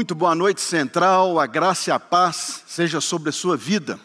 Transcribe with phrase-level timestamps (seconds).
[0.00, 1.40] Muito boa noite, Central.
[1.40, 3.98] A graça e a paz seja sobre a sua vida.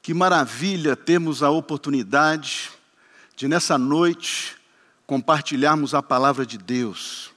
[0.00, 2.70] Que maravilha termos a oportunidade
[3.34, 4.56] de, nessa noite,
[5.04, 7.32] compartilharmos a palavra de Deus.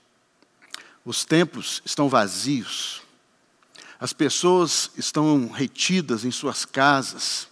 [1.04, 3.02] Os tempos estão vazios,
[4.00, 7.48] as pessoas estão retidas em suas casas,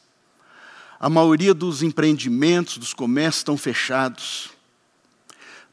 [0.99, 4.51] a maioria dos empreendimentos, dos comércios estão fechados.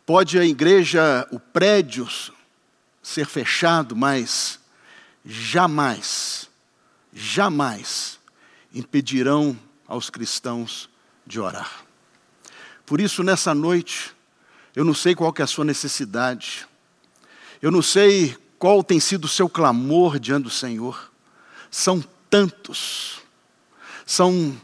[0.07, 2.09] Pode a igreja, o prédio,
[3.07, 4.59] ser fechado, mas
[5.25, 6.51] jamais,
[7.15, 8.19] jamais
[8.75, 9.57] impedirão
[9.87, 10.91] aos cristãos
[11.25, 11.85] de orar.
[12.85, 14.13] Por isso, nessa noite,
[14.75, 16.67] eu não sei qual é a sua necessidade,
[17.63, 21.13] eu não sei qual tem sido o seu clamor diante do Senhor.
[21.71, 23.21] São tantos,
[24.05, 24.61] são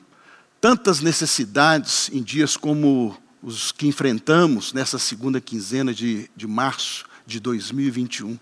[0.60, 7.40] tantas necessidades em dias como os que enfrentamos nessa segunda quinzena de, de março de
[7.40, 8.38] 2021.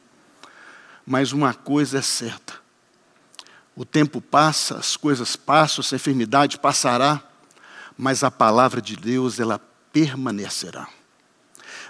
[1.06, 2.54] Mas uma coisa é certa:
[3.74, 7.22] o tempo passa, as coisas passam, essa enfermidade passará,
[7.96, 9.60] mas a palavra de Deus, ela
[9.92, 10.88] permanecerá.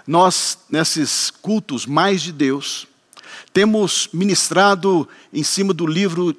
[0.05, 2.87] Nós, nesses cultos mais de Deus,
[3.53, 6.35] temos ministrado em cima do livro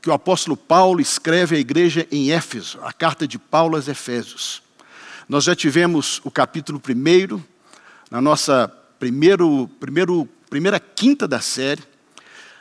[0.00, 4.62] que o apóstolo Paulo escreve à igreja em Éfeso, a carta de Paulo aos Efésios.
[5.28, 7.44] Nós já tivemos o capítulo primeiro,
[8.10, 11.82] na nossa primeiro, primeiro, primeira quinta da série.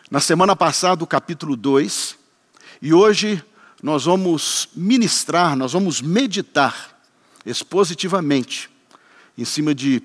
[0.10, 2.18] Na semana passada, o capítulo 2.
[2.82, 3.44] E hoje
[3.82, 7.00] nós vamos ministrar, nós vamos meditar
[7.46, 8.70] expositivamente
[9.38, 10.02] em cima de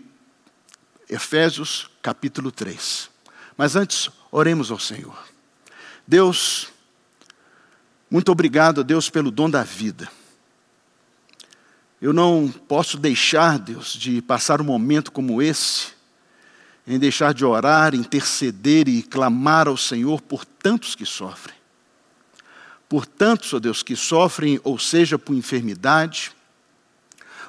[1.08, 3.10] Efésios capítulo 3.
[3.56, 5.18] Mas antes, oremos ao Senhor.
[6.06, 6.68] Deus,
[8.10, 10.10] muito obrigado a Deus pelo dom da vida.
[12.00, 15.99] Eu não posso deixar, Deus, de passar um momento como esse
[16.86, 21.54] em deixar de orar, interceder e clamar ao Senhor por tantos que sofrem.
[22.88, 26.32] Por tantos, ó Deus, que sofrem, ou seja, por enfermidade,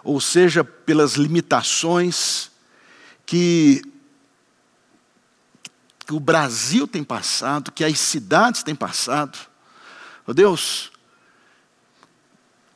[0.03, 2.51] ou seja, pelas limitações
[3.25, 3.81] que,
[6.05, 9.39] que o Brasil tem passado, que as cidades têm passado.
[10.27, 10.91] Ó Deus,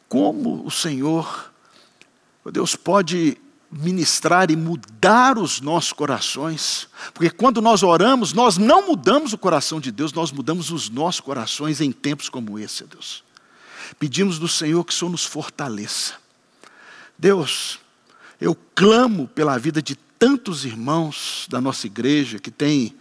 [0.07, 1.51] como o Senhor,
[2.43, 3.37] ó Deus, pode
[3.77, 9.81] ministrar e mudar os nossos corações, porque quando nós oramos, nós não mudamos o coração
[9.81, 13.23] de Deus, nós mudamos os nossos corações em tempos como esse, Deus.
[13.99, 16.13] Pedimos do Senhor que o Senhor nos fortaleça.
[17.17, 17.79] Deus,
[18.39, 22.95] eu clamo pela vida de tantos irmãos da nossa igreja que têm,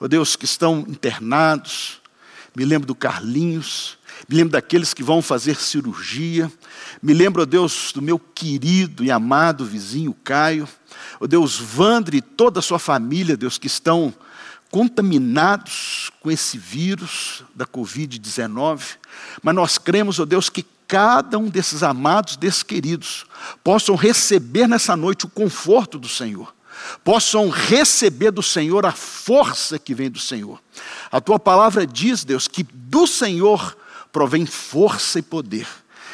[0.00, 2.00] oh Deus, que estão internados.
[2.54, 6.50] Me lembro do Carlinhos, me lembro daqueles que vão fazer cirurgia,
[7.02, 10.68] me lembro, ó Deus, do meu querido e amado vizinho Caio,
[11.20, 14.12] ó Deus, Vandre e toda a sua família, Deus, que estão
[14.70, 18.96] contaminados com esse vírus da Covid-19,
[19.42, 23.26] mas nós cremos, ó Deus, que cada um desses amados, desses queridos,
[23.62, 26.54] possam receber nessa noite o conforto do Senhor,
[27.04, 30.60] possam receber do Senhor a força que vem do Senhor.
[31.10, 33.76] A tua palavra diz, Deus, que do Senhor
[34.16, 35.68] provém força e poder.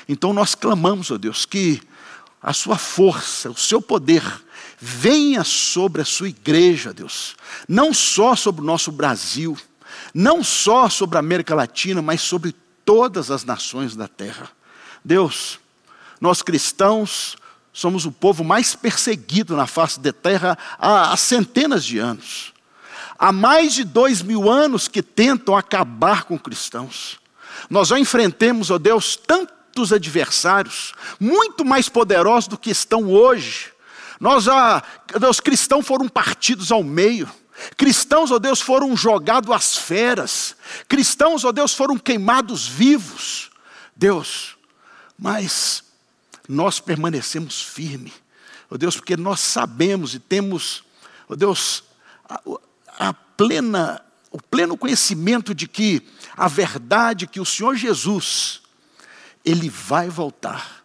[0.09, 1.81] Então nós clamamos, ó Deus, que
[2.43, 4.25] a sua força, o seu poder,
[4.77, 7.37] venha sobre a sua igreja, Deus.
[7.69, 9.57] Não só sobre o nosso Brasil,
[10.13, 14.51] não só sobre a América Latina, mas sobre todas as nações da terra.
[15.05, 15.61] Deus,
[16.21, 17.37] nós cristãos
[17.73, 22.53] somos o povo mais perseguido na face da terra há, há centenas de anos.
[23.17, 27.22] Há mais de dois mil anos que tentam acabar com cristãos.
[27.69, 33.73] Nós já enfrentemos, ó Deus, tantos adversários, muito mais poderosos do que estão hoje.
[34.21, 34.83] Nós já,
[35.19, 37.29] Deus, cristãos foram partidos ao meio.
[37.77, 40.57] Cristãos, ó Deus, foram jogados às feras.
[40.89, 43.51] Cristãos, ó Deus, foram queimados vivos.
[43.95, 44.57] Deus,
[45.19, 45.85] mas
[46.49, 48.13] nós permanecemos firmes.
[48.71, 50.83] Ó Deus, porque nós sabemos e temos,
[51.29, 51.85] ó Deus,
[52.29, 52.41] a,
[52.99, 56.03] a plena, o pleno conhecimento de que
[56.35, 58.63] a verdade que o Senhor Jesus,
[59.45, 60.83] Ele vai voltar.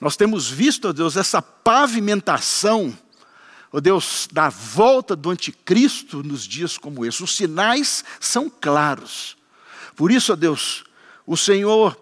[0.00, 2.96] Nós temos visto, ó Deus, essa pavimentação,
[3.72, 7.22] ó Deus, da volta do anticristo nos dias como esse.
[7.24, 9.36] Os sinais são claros.
[9.96, 10.84] Por isso, ó Deus,
[11.26, 12.00] o Senhor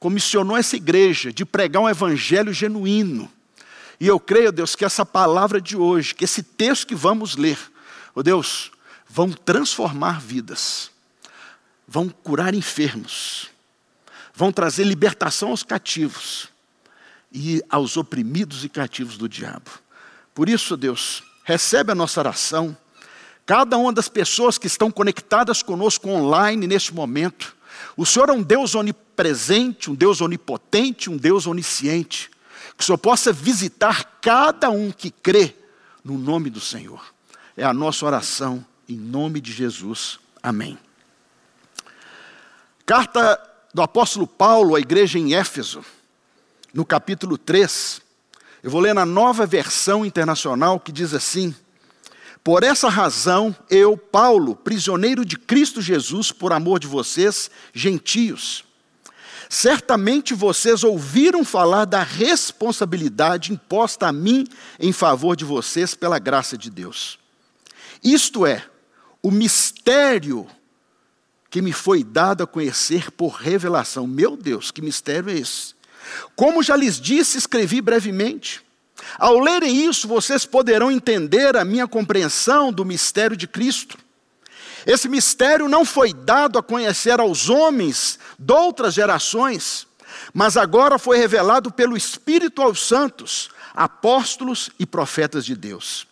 [0.00, 3.30] comissionou essa igreja de pregar um evangelho genuíno.
[4.00, 7.56] E eu creio, Deus, que essa palavra de hoje, que esse texto que vamos ler,
[8.12, 8.71] ó Deus,
[9.12, 10.92] vão transformar vidas
[11.92, 13.50] vão curar enfermos,
[14.34, 16.48] vão trazer libertação aos cativos
[17.30, 19.70] e aos oprimidos e cativos do diabo.
[20.34, 22.74] Por isso, Deus, recebe a nossa oração,
[23.44, 27.54] cada uma das pessoas que estão conectadas conosco online neste momento.
[27.94, 32.30] O Senhor é um Deus onipresente, um Deus onipotente, um Deus onisciente.
[32.74, 35.54] Que o Senhor possa visitar cada um que crê
[36.02, 37.04] no nome do Senhor.
[37.54, 40.18] É a nossa oração, em nome de Jesus.
[40.42, 40.78] Amém.
[42.84, 43.40] Carta
[43.72, 45.82] do apóstolo Paulo à igreja em Éfeso,
[46.74, 48.02] no capítulo 3.
[48.62, 51.54] Eu vou ler na nova versão internacional que diz assim:
[52.44, 58.62] Por essa razão, eu, Paulo, prisioneiro de Cristo Jesus, por amor de vocês, gentios,
[59.48, 64.46] certamente vocês ouviram falar da responsabilidade imposta a mim
[64.78, 67.18] em favor de vocês pela graça de Deus.
[68.02, 68.64] Isto é,
[69.22, 70.46] o mistério
[71.48, 74.06] que me foi dado a conhecer por revelação.
[74.06, 75.74] Meu Deus, que mistério é esse?
[76.34, 78.62] Como já lhes disse, escrevi brevemente.
[79.18, 83.98] Ao lerem isso, vocês poderão entender a minha compreensão do mistério de Cristo.
[84.86, 89.86] Esse mistério não foi dado a conhecer aos homens de outras gerações,
[90.32, 96.06] mas agora foi revelado pelo Espírito aos santos, apóstolos e profetas de Deus.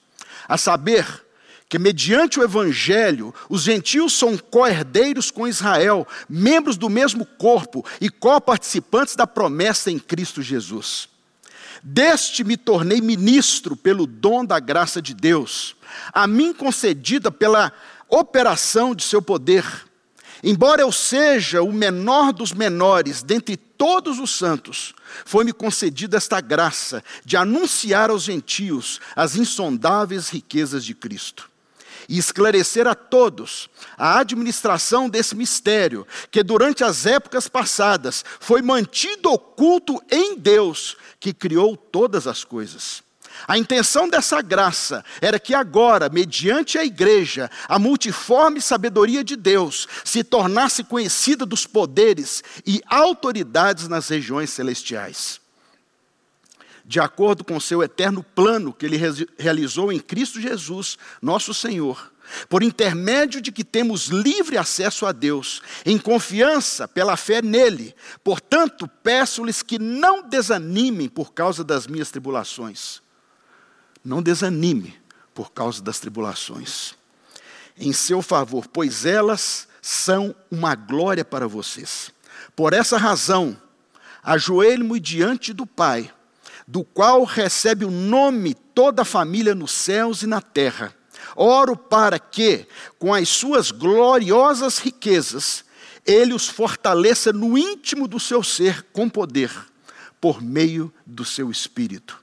[0.46, 1.24] A saber,
[1.70, 8.10] que mediante o evangelho os gentios são co-herdeiros com Israel, membros do mesmo corpo e
[8.10, 11.08] co-participantes da promessa em Cristo Jesus.
[11.80, 15.76] Deste me tornei ministro pelo dom da graça de Deus,
[16.12, 17.72] a mim concedida pela
[18.08, 19.64] operação de seu poder.
[20.42, 24.92] Embora eu seja o menor dos menores dentre todos os santos,
[25.24, 31.49] foi-me concedida esta graça de anunciar aos gentios as insondáveis riquezas de Cristo
[32.10, 39.30] e esclarecer a todos a administração desse mistério, que durante as épocas passadas foi mantido
[39.30, 43.04] oculto em Deus, que criou todas as coisas.
[43.46, 49.86] A intenção dessa graça era que agora, mediante a igreja, a multiforme sabedoria de Deus
[50.04, 55.40] se tornasse conhecida dos poderes e autoridades nas regiões celestiais
[56.90, 58.98] de acordo com seu eterno plano que ele
[59.38, 62.12] realizou em Cristo Jesus, nosso Senhor,
[62.48, 67.94] por intermédio de que temos livre acesso a Deus, em confiança pela fé nele.
[68.24, 73.00] Portanto, peço-lhes que não desanimem por causa das minhas tribulações.
[74.04, 75.00] Não desanime
[75.32, 76.96] por causa das tribulações.
[77.78, 82.10] Em seu favor, pois elas são uma glória para vocês.
[82.56, 83.56] Por essa razão,
[84.24, 86.12] ajoelho-me diante do Pai
[86.70, 90.94] do qual recebe o nome toda a família nos céus e na terra.
[91.34, 92.64] Oro para que,
[92.96, 95.64] com as suas gloriosas riquezas,
[96.06, 99.50] ele os fortaleça no íntimo do seu ser com poder,
[100.20, 102.22] por meio do seu espírito,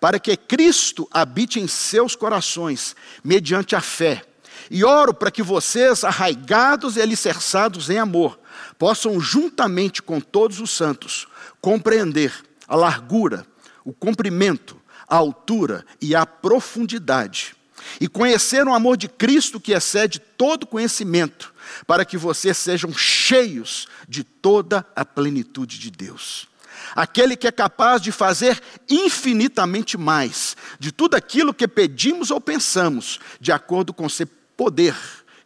[0.00, 4.24] para que Cristo habite em seus corações, mediante a fé.
[4.70, 8.40] E oro para que vocês, arraigados e alicerçados em amor,
[8.78, 11.28] possam, juntamente com todos os santos,
[11.60, 12.32] compreender
[12.66, 13.46] a largura,
[13.84, 17.54] o comprimento, a altura e a profundidade.
[18.00, 21.52] E conhecer o amor de Cristo que excede todo conhecimento,
[21.86, 26.48] para que vocês sejam cheios de toda a plenitude de Deus.
[26.94, 33.18] Aquele que é capaz de fazer infinitamente mais de tudo aquilo que pedimos ou pensamos,
[33.40, 34.26] de acordo com seu
[34.56, 34.96] poder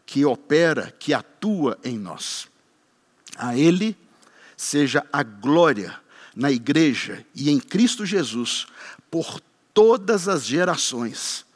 [0.04, 2.48] que opera, que atua em nós.
[3.36, 3.96] A Ele
[4.56, 5.94] seja a glória
[6.36, 8.66] na igreja e em Cristo Jesus
[9.10, 9.40] por
[9.72, 11.46] todas as gerações,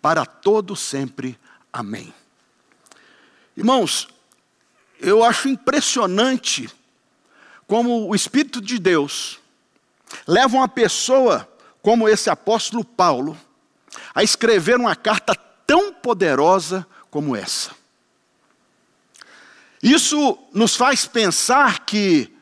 [0.00, 1.36] para todo sempre.
[1.72, 2.14] Amém.
[3.56, 4.08] Irmãos,
[5.00, 6.70] eu acho impressionante
[7.66, 9.40] como o Espírito de Deus
[10.26, 11.48] leva uma pessoa
[11.82, 13.36] como esse apóstolo Paulo
[14.14, 15.34] a escrever uma carta
[15.66, 17.72] tão poderosa como essa.
[19.82, 22.32] Isso nos faz pensar que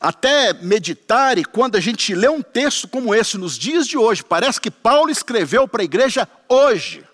[0.00, 4.24] até meditar, e quando a gente lê um texto como esse nos dias de hoje,
[4.24, 7.06] parece que Paulo escreveu para a igreja hoje.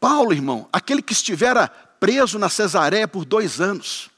[0.00, 1.68] Paulo, irmão, aquele que estivera
[2.00, 4.10] preso na Cesareia por dois anos.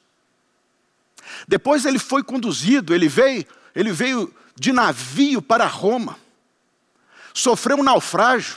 [1.46, 6.18] Depois ele foi conduzido, ele veio, ele veio de navio para Roma,
[7.34, 8.56] sofreu um naufrágio,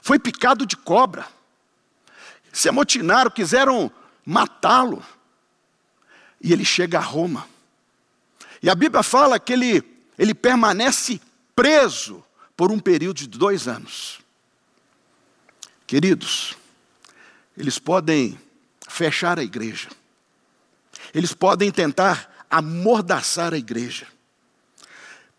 [0.00, 1.26] foi picado de cobra,
[2.52, 3.90] se amotinaram, quiseram
[4.24, 5.04] matá-lo,
[6.40, 7.52] e ele chega a Roma.
[8.64, 9.84] E a Bíblia fala que ele,
[10.18, 11.20] ele permanece
[11.54, 12.24] preso
[12.56, 14.20] por um período de dois anos.
[15.86, 16.56] Queridos,
[17.58, 18.40] eles podem
[18.88, 19.90] fechar a igreja,
[21.12, 24.06] eles podem tentar amordaçar a igreja,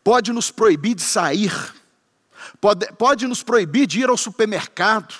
[0.04, 1.52] pode nos proibir de sair,
[2.62, 5.16] pode, pode nos proibir de ir ao supermercado,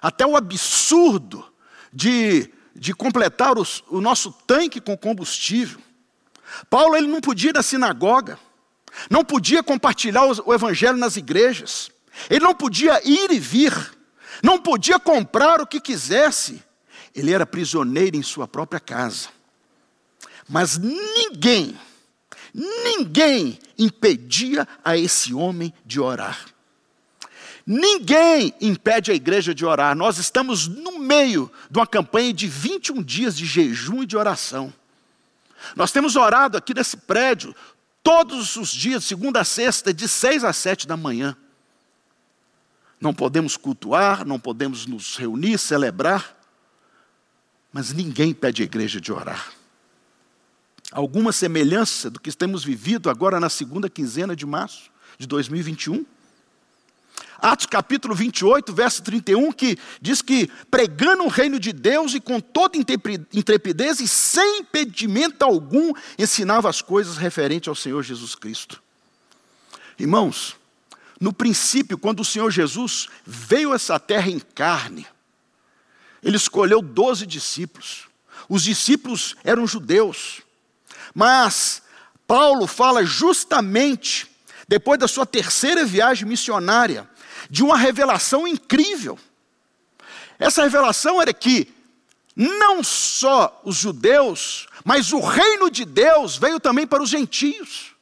[0.00, 1.44] até o absurdo
[1.92, 5.82] de, de completar os, o nosso tanque com combustível.
[6.68, 8.38] Paulo ele não podia ir na sinagoga,
[9.10, 11.90] não podia compartilhar o, evangelho nas igrejas,
[12.30, 13.72] ele não podia ir e vir,
[14.42, 16.62] não podia comprar o que quisesse.
[17.14, 19.28] Ele era prisioneiro em sua própria casa.
[20.48, 21.78] Mas ninguém,
[22.52, 26.46] ninguém impedia a esse homem de orar.
[27.66, 29.96] Ninguém impede a igreja de orar.
[29.96, 34.72] Nós estamos no meio de uma campanha de 21 dias de jejum e de oração.
[35.76, 37.54] Nós temos orado aqui nesse prédio
[38.02, 41.36] todos os dias, segunda a sexta, de seis a sete da manhã.
[43.00, 46.38] Não podemos cultuar, não podemos nos reunir, celebrar,
[47.72, 49.52] mas ninguém pede a igreja de orar.
[50.92, 56.06] Alguma semelhança do que temos vivido agora na segunda quinzena de março de 2021?
[57.44, 62.40] Atos capítulo 28, verso 31, que diz que pregando o reino de Deus e com
[62.40, 68.82] toda intrepidez e sem impedimento algum ensinava as coisas referentes ao Senhor Jesus Cristo.
[69.98, 70.56] Irmãos,
[71.20, 75.06] no princípio, quando o Senhor Jesus veio a essa terra em carne,
[76.22, 78.08] ele escolheu doze discípulos.
[78.48, 80.40] Os discípulos eram judeus,
[81.14, 81.82] mas
[82.26, 84.30] Paulo fala justamente
[84.66, 87.06] depois da sua terceira viagem missionária,
[87.54, 89.16] de uma revelação incrível.
[90.40, 91.72] Essa revelação era que
[92.34, 97.94] não só os judeus, mas o reino de Deus veio também para os gentios.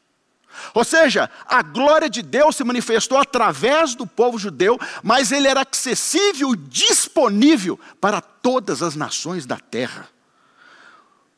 [0.72, 5.66] Ou seja, a glória de Deus se manifestou através do povo judeu, mas ele era
[5.70, 10.08] acessível, disponível para todas as nações da terra.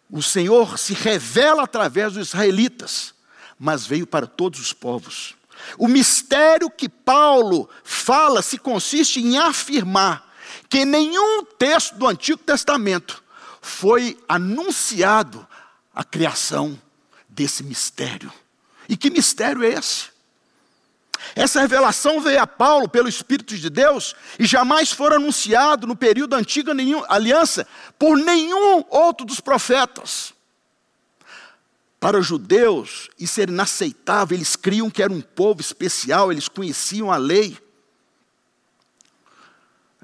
[0.09, 3.13] O Senhor se revela através dos israelitas,
[3.59, 5.35] mas veio para todos os povos.
[5.79, 10.33] O mistério que Paulo fala se consiste em afirmar
[10.69, 13.23] que nenhum texto do Antigo Testamento
[13.61, 15.47] foi anunciado
[15.95, 16.79] a criação
[17.29, 18.33] desse mistério.
[18.89, 20.13] E que mistério é esse?
[21.35, 26.31] Essa revelação veio a Paulo pelo Espírito de Deus e jamais foi anunciado no período
[26.31, 26.73] da antiga
[27.09, 27.67] aliança
[27.99, 30.34] por nenhum outro dos profetas.
[32.05, 37.11] Para os judeus, isso era inaceitável, eles criam que era um povo especial, eles conheciam
[37.11, 37.57] a lei.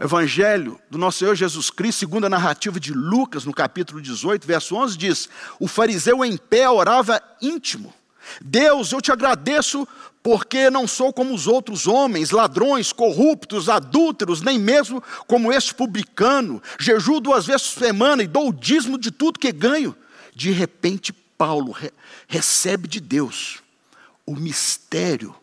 [0.01, 4.77] Evangelho do nosso Senhor Jesus Cristo, segundo a narrativa de Lucas, no capítulo 18, verso
[4.77, 5.29] 11, diz:
[5.59, 7.93] O fariseu em pé orava íntimo.
[8.41, 9.87] Deus, eu te agradeço
[10.23, 16.63] porque não sou como os outros homens, ladrões, corruptos, adúlteros, nem mesmo como este publicano.
[16.79, 19.95] Jejuo duas vezes por semana e dou o dízimo de tudo que ganho.
[20.35, 21.91] De repente, Paulo re
[22.29, 23.63] recebe de Deus
[24.27, 25.35] o mistério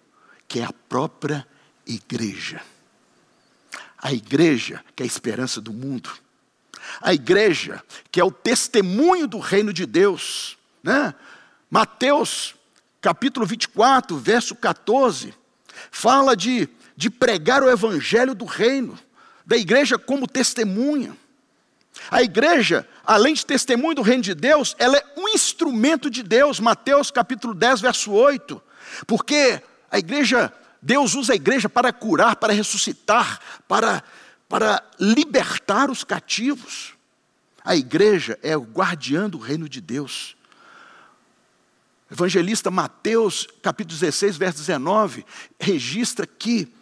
[0.48, 1.44] que é a própria
[1.88, 2.62] igreja.
[3.98, 6.12] A igreja que é a esperança do mundo.
[7.02, 10.56] A igreja que é o testemunho do reino de Deus.
[10.84, 11.16] Né?
[11.68, 12.54] Mateus
[13.02, 15.34] capítulo 24, verso 14,
[15.90, 19.00] fala de, de pregar o evangelho do reino,
[19.44, 21.18] da igreja como testemunha.
[22.10, 26.60] A igreja, além de testemunho do reino de Deus, ela é um instrumento de Deus.
[26.60, 28.62] Mateus capítulo 10, verso 8.
[29.06, 29.62] Porque
[29.92, 34.04] a igreja, Deus usa a igreja para curar, para ressuscitar, para,
[34.48, 36.94] para libertar os cativos.
[37.64, 40.38] A igreja é o guardião do reino de Deus.
[42.10, 45.26] evangelista Mateus, capítulo 16, verso 19,
[45.60, 46.74] registra que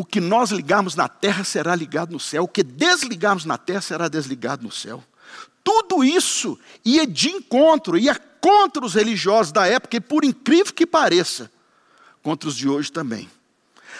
[0.00, 3.82] o que nós ligarmos na terra será ligado no céu, o que desligarmos na terra
[3.82, 5.04] será desligado no céu.
[5.62, 10.86] Tudo isso ia de encontro, ia contra os religiosos da época, e por incrível que
[10.86, 11.52] pareça,
[12.22, 13.30] contra os de hoje também.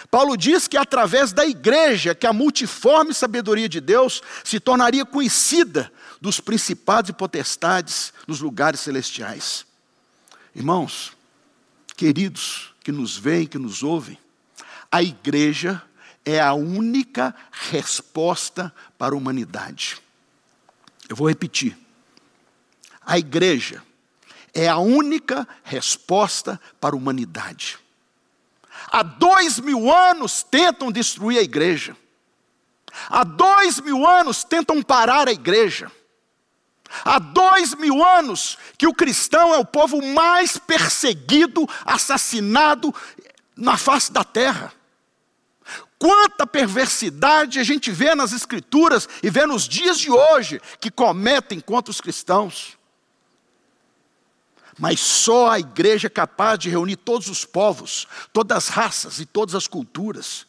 [0.09, 5.93] Paulo diz que através da igreja que a multiforme sabedoria de Deus se tornaria conhecida
[6.19, 9.67] dos principados e potestades nos lugares celestiais.
[10.55, 11.11] Irmãos,
[11.95, 14.17] queridos que nos veem, que nos ouvem,
[14.91, 15.81] a igreja
[16.25, 20.01] é a única resposta para a humanidade.
[21.09, 21.77] Eu vou repetir.
[23.05, 23.83] A igreja
[24.53, 27.79] é a única resposta para a humanidade.
[28.91, 31.95] Há dois mil anos tentam destruir a igreja.
[33.09, 35.91] Há dois mil anos tentam parar a igreja.
[37.05, 42.93] Há dois mil anos que o cristão é o povo mais perseguido, assassinado
[43.55, 44.73] na face da terra.
[46.01, 51.59] Quanta perversidade a gente vê nas Escrituras e vê nos dias de hoje que cometem
[51.59, 52.75] contra os cristãos.
[54.79, 59.27] Mas só a igreja é capaz de reunir todos os povos, todas as raças e
[59.27, 60.47] todas as culturas.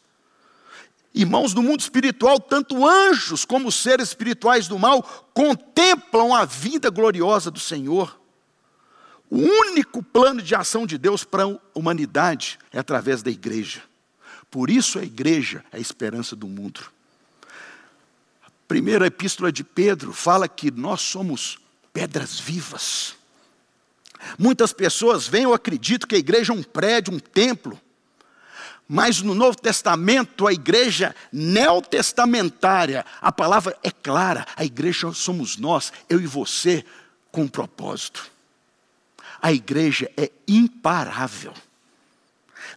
[1.12, 5.02] Irmãos, no mundo espiritual, tanto anjos como seres espirituais do mal
[5.35, 8.18] contemplam a vida gloriosa do Senhor.
[9.28, 13.92] O único plano de ação de Deus para a humanidade é através da igreja.
[14.52, 16.82] Por isso a igreja é a esperança do mundo.
[18.44, 21.59] A primeira epístola de Pedro fala que nós somos
[21.90, 23.16] pedras vivas.
[24.38, 27.80] Muitas pessoas veem ou acreditam que a igreja é um prédio, um templo.
[28.87, 35.90] Mas no Novo Testamento, a igreja neotestamentária, a palavra é clara: a igreja somos nós,
[36.11, 36.85] eu e você,
[37.30, 38.30] com um propósito.
[39.40, 41.54] A igreja é imparável.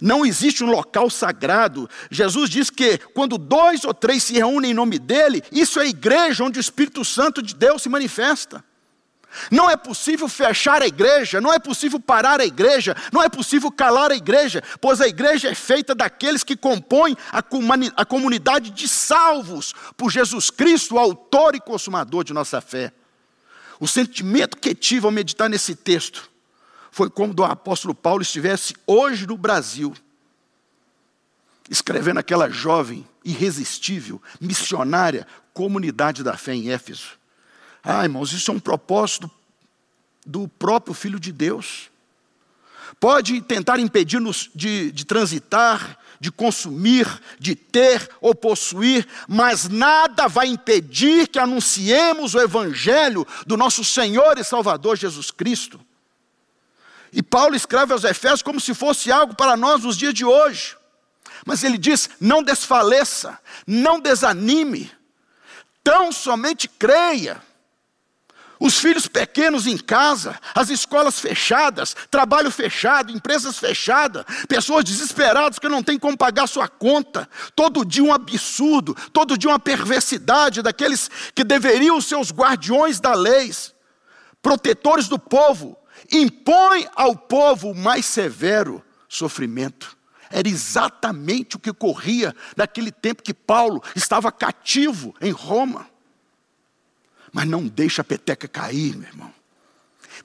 [0.02, 1.90] Não existe um local sagrado.
[2.10, 5.88] Jesus diz que quando dois ou três se reúnem em nome dele, isso é a
[5.88, 8.64] igreja onde o Espírito Santo de Deus se manifesta.
[9.52, 13.72] Não é possível fechar a igreja, não é possível parar a igreja, não é possível
[13.72, 17.44] calar a igreja, pois a igreja é feita daqueles que compõem a,
[17.98, 22.94] a comunidade de salvos por Jesus Cristo, autor e consumador de nossa fé.
[23.80, 26.35] O sentimento que tive ao meditar nesse texto
[26.96, 29.94] foi como do apóstolo Paulo estivesse hoje no Brasil,
[31.70, 37.20] escrevendo aquela jovem, irresistível, missionária, comunidade da fé em Éfeso.
[37.84, 39.30] Ah, irmãos, isso é um propósito
[40.25, 41.92] do próprio Filho de Deus.
[42.98, 47.06] Pode tentar impedir-nos de, de transitar, de consumir,
[47.38, 54.38] de ter ou possuir, mas nada vai impedir que anunciemos o Evangelho do nosso Senhor
[54.38, 55.78] e Salvador Jesus Cristo.
[57.16, 60.76] E Paulo escreve aos Efésios como se fosse algo para nós nos dias de hoje.
[61.46, 64.92] Mas ele diz: não desfaleça, não desanime,
[65.82, 67.42] tão somente creia.
[68.60, 75.70] Os filhos pequenos em casa, as escolas fechadas, trabalho fechado, empresas fechadas, pessoas desesperadas que
[75.70, 81.10] não têm como pagar sua conta, todo dia um absurdo, todo dia uma perversidade daqueles
[81.34, 83.54] que deveriam ser os guardiões da lei,
[84.42, 85.78] protetores do povo,
[86.12, 89.96] impõe ao povo o mais severo sofrimento.
[90.29, 95.88] Era exatamente o que ocorria naquele tempo que Paulo estava cativo em Roma.
[97.32, 99.34] Mas não deixa a peteca cair, meu irmão.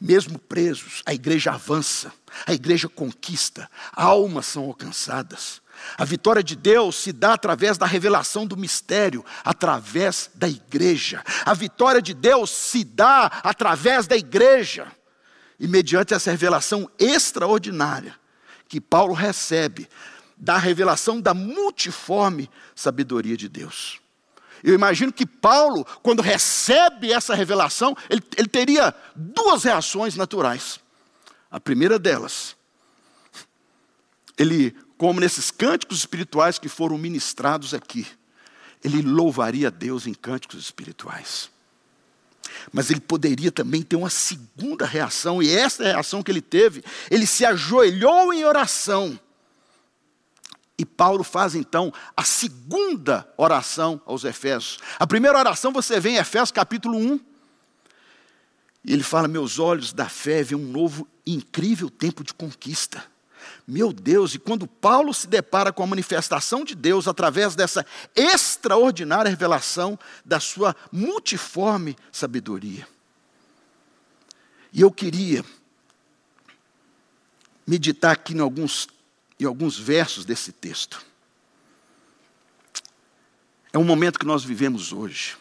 [0.01, 2.13] Mesmo presos, a igreja avança,
[2.47, 5.61] a igreja conquista, almas são alcançadas.
[5.97, 11.23] A vitória de Deus se dá através da revelação do mistério, através da igreja.
[11.45, 14.87] A vitória de Deus se dá através da igreja.
[15.61, 18.19] E mediante essa revelação extraordinária
[18.67, 19.89] que Paulo recebe,
[20.41, 24.01] da revelação da multiforme sabedoria de Deus.
[24.65, 30.81] Eu imagino que Paulo, quando recebe essa revelação, ele, ele teria duas reações naturais.
[31.51, 32.57] A primeira delas,
[34.39, 38.07] ele, como nesses cânticos espirituais que foram ministrados aqui,
[38.83, 41.51] ele louvaria Deus em cânticos espirituais.
[42.73, 46.83] Mas ele poderia também ter uma segunda reação, e essa é reação que ele teve,
[47.11, 49.19] ele se ajoelhou em oração
[50.81, 54.79] e Paulo faz então a segunda oração aos Efésios.
[54.99, 57.21] A primeira oração você vê em Efésios capítulo 1.
[58.87, 63.05] E ele fala: Meus olhos da fé veem um novo incrível tempo de conquista.
[63.71, 69.31] Meu Deus, e quando Paulo se depara com a manifestação de Deus através dessa extraordinária
[69.31, 72.89] revelação da sua multiforme sabedoria.
[74.73, 75.45] E eu queria
[77.65, 78.89] meditar aqui em alguns
[79.39, 81.01] e alguns versos desse texto.
[83.73, 85.39] É um momento que nós vivemos hoje.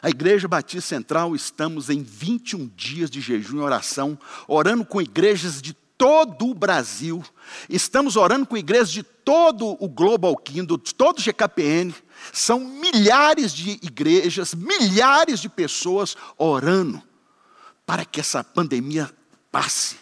[0.00, 5.60] A Igreja Batista Central, estamos em 21 dias de jejum e oração, orando com igrejas
[5.60, 7.22] de todo o Brasil.
[7.68, 11.94] Estamos orando com igrejas de todo o Global Kingdom, de todo o GKPN.
[12.32, 17.02] São milhares de igrejas, milhares de pessoas orando
[17.84, 19.10] para que essa pandemia
[19.52, 19.96] passe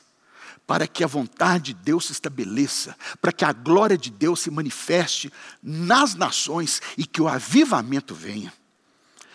[0.68, 4.50] para que a vontade de Deus se estabeleça, para que a glória de Deus se
[4.50, 5.32] manifeste
[5.62, 8.52] nas nações e que o avivamento venha.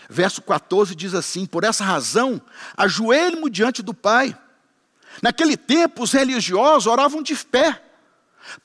[0.07, 2.39] Verso 14 diz assim: Por essa razão,
[2.77, 4.37] ajoelhe-me diante do Pai.
[5.21, 7.81] Naquele tempo, os religiosos oravam de pé.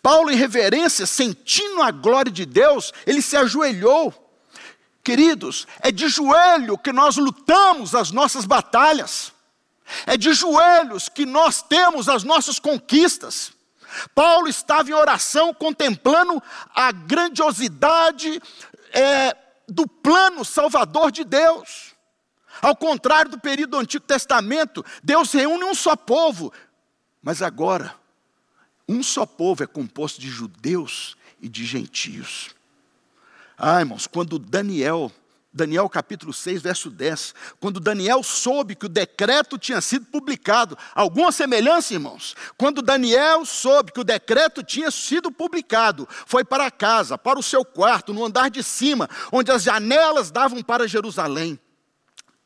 [0.02, 4.12] Paulo, em reverência, sentindo a glória de Deus, ele se ajoelhou.
[5.04, 9.32] Queridos, é de joelho que nós lutamos as nossas batalhas.
[10.06, 13.52] É de joelhos que nós temos as nossas conquistas.
[14.14, 16.42] Paulo estava em oração contemplando
[16.74, 18.40] a grandiosidade
[18.92, 19.34] é,
[19.66, 21.94] do plano salvador de Deus.
[22.60, 26.52] Ao contrário do período do Antigo Testamento, Deus reúne um só povo,
[27.22, 27.94] mas agora,
[28.88, 32.50] um só povo é composto de judeus e de gentios.
[33.56, 35.12] Ah, irmãos, quando Daniel,
[35.52, 41.32] Daniel capítulo 6, verso 10, quando Daniel soube que o decreto tinha sido publicado, alguma
[41.32, 42.34] semelhança, irmãos?
[42.56, 47.64] Quando Daniel soube que o decreto tinha sido publicado, foi para casa, para o seu
[47.64, 51.58] quarto, no andar de cima, onde as janelas davam para Jerusalém.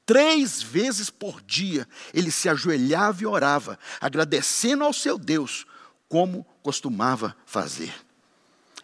[0.05, 5.65] Três vezes por dia ele se ajoelhava e orava, agradecendo ao seu Deus,
[6.09, 7.95] como costumava fazer.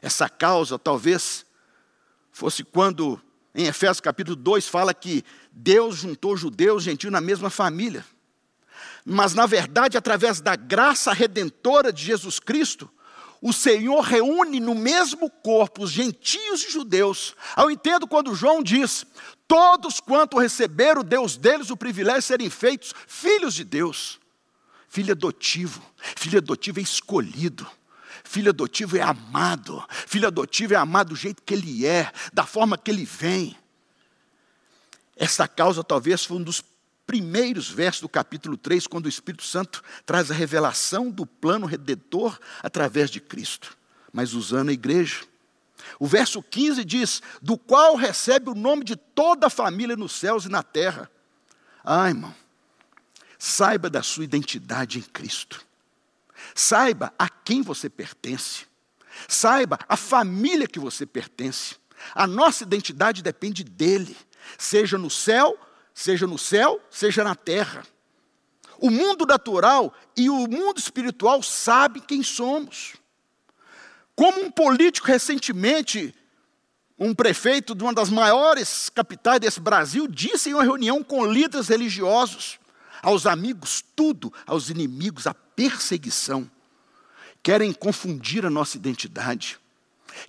[0.00, 1.44] Essa causa talvez
[2.30, 3.20] fosse quando,
[3.54, 8.04] em Efésios capítulo 2, fala que Deus juntou judeus e gentios na mesma família.
[9.04, 12.88] Mas, na verdade, através da graça redentora de Jesus Cristo,
[13.40, 17.34] o Senhor reúne no mesmo corpo os gentios e judeus.
[17.56, 19.06] Eu entendo quando João diz:
[19.48, 24.20] todos quanto receberam Deus deles o privilégio de serem feitos filhos de Deus.
[24.88, 25.82] Filho adotivo,
[26.16, 27.66] filho adotivo é escolhido.
[28.24, 29.82] Filho adotivo é amado.
[30.06, 33.56] Filho adotivo é amado do jeito que ele é, da forma que ele vem.
[35.16, 36.62] Essa causa talvez foi um dos
[37.06, 42.38] primeiros versos do capítulo 3, quando o Espírito Santo traz a revelação do plano redentor
[42.62, 43.76] através de Cristo,
[44.12, 45.24] mas usando a igreja.
[45.98, 50.44] O verso 15 diz: Do qual recebe o nome de toda a família nos céus
[50.44, 51.10] e na terra.
[51.84, 52.34] Ah, irmão,
[53.38, 55.64] saiba da sua identidade em Cristo.
[56.54, 58.66] Saiba a quem você pertence.
[59.26, 61.76] Saiba a família que você pertence.
[62.14, 64.16] A nossa identidade depende dele,
[64.56, 65.58] seja no céu,
[65.92, 67.82] seja no céu, seja na terra.
[68.78, 72.94] O mundo natural e o mundo espiritual sabem quem somos.
[74.18, 76.12] Como um político recentemente,
[76.98, 81.68] um prefeito de uma das maiores capitais desse Brasil, disse em uma reunião com líderes
[81.68, 82.58] religiosos:
[83.00, 86.50] aos amigos tudo, aos inimigos a perseguição.
[87.44, 89.56] Querem confundir a nossa identidade,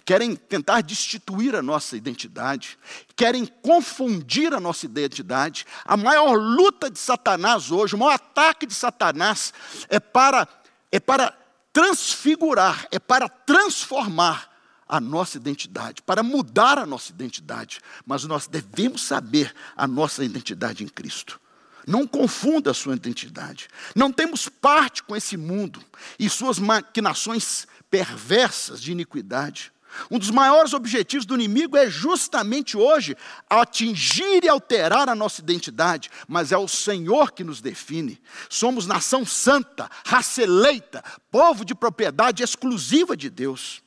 [0.06, 2.78] querem tentar destituir a nossa identidade,
[3.16, 5.66] querem confundir a nossa identidade.
[5.84, 9.52] A maior luta de Satanás hoje, o maior ataque de Satanás
[9.90, 10.48] é para,
[10.92, 11.39] é para
[11.72, 14.50] transfigurar, é para transformar
[14.88, 17.80] a nossa identidade, para mudar a nossa identidade.
[18.06, 21.40] Mas nós devemos saber a nossa identidade em Cristo.
[21.86, 23.68] Não confunda a sua identidade.
[23.96, 25.84] Não temos parte com esse mundo
[26.18, 29.72] e suas maquinações perversas de iniquidade.
[30.10, 33.16] Um dos maiores objetivos do inimigo é justamente hoje
[33.50, 38.22] atingir e alterar a nossa identidade, mas é o Senhor que nos define.
[38.50, 43.82] Somos nação santa, raça eleita, povo de propriedade exclusiva de Deus.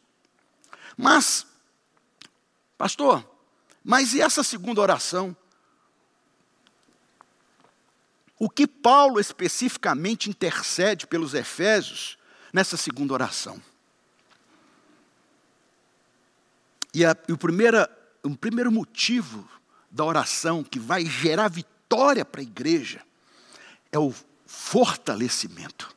[0.97, 1.47] Mas,
[2.77, 3.25] pastor,
[3.85, 5.37] mas e essa segunda oração?
[8.39, 12.19] O que Paulo especificamente intercede pelos Efésios
[12.53, 13.63] nessa segunda oração?
[16.95, 17.89] E, a, e o, primeira,
[18.23, 19.49] o primeiro motivo
[19.91, 23.01] da oração que vai gerar vitória para a igreja
[23.91, 24.15] é o
[24.47, 25.95] fortalecimento.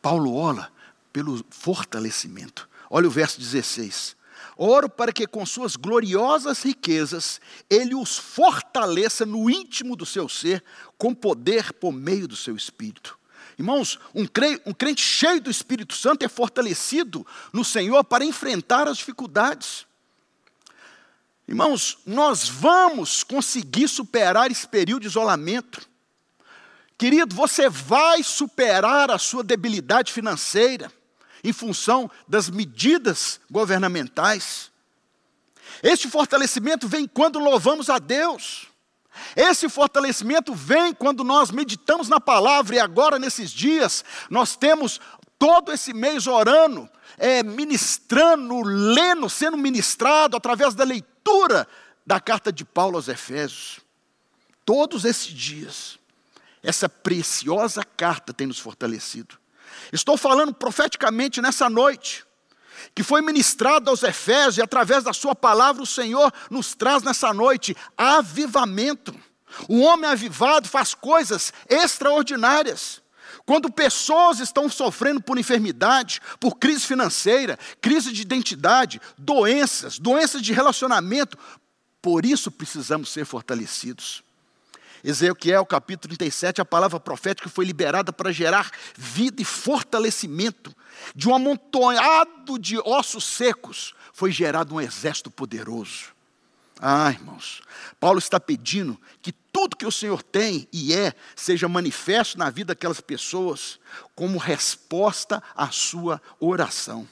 [0.00, 0.70] Paulo ora
[1.12, 2.68] pelo fortalecimento.
[2.90, 4.16] Olha o verso 16.
[4.56, 10.64] Oro para que com suas gloriosas riquezas ele os fortaleça no íntimo do seu ser,
[10.96, 13.18] com poder por meio do seu espírito.
[13.58, 18.86] Irmãos, um crente, um crente cheio do Espírito Santo é fortalecido no Senhor para enfrentar
[18.86, 19.87] as dificuldades.
[21.48, 25.80] Irmãos, nós vamos conseguir superar esse período de isolamento.
[26.98, 30.92] Querido, você vai superar a sua debilidade financeira
[31.42, 34.70] em função das medidas governamentais.
[35.82, 38.66] Este fortalecimento vem quando louvamos a Deus.
[39.34, 45.00] Esse fortalecimento vem quando nós meditamos na palavra, e agora, nesses dias, nós temos
[45.38, 51.17] todo esse mês orando, é, ministrando, lendo, sendo ministrado através da leitura
[52.06, 53.80] da carta de Paulo aos Efésios.
[54.64, 55.98] Todos esses dias,
[56.62, 59.38] essa preciosa carta tem nos fortalecido.
[59.92, 62.24] Estou falando profeticamente nessa noite,
[62.94, 67.32] que foi ministrado aos Efésios, e através da Sua palavra o Senhor nos traz nessa
[67.32, 69.14] noite avivamento.
[69.68, 73.02] O homem avivado faz coisas extraordinárias.
[73.48, 80.52] Quando pessoas estão sofrendo por enfermidade, por crise financeira, crise de identidade, doenças, doenças de
[80.52, 81.38] relacionamento,
[82.02, 84.22] por isso precisamos ser fortalecidos.
[85.02, 90.76] Ezequiel capítulo 37, a palavra profética foi liberada para gerar vida e fortalecimento.
[91.14, 96.08] De um amontoado de ossos secos foi gerado um exército poderoso.
[96.78, 97.62] Ah, irmãos,
[97.98, 102.68] Paulo está pedindo que tudo que o Senhor tem e é seja manifesto na vida
[102.68, 103.80] daquelas pessoas
[104.14, 107.08] como resposta à sua oração.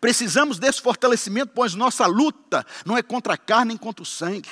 [0.00, 4.48] Precisamos desse fortalecimento, pois nossa luta não é contra a carne nem contra o sangue.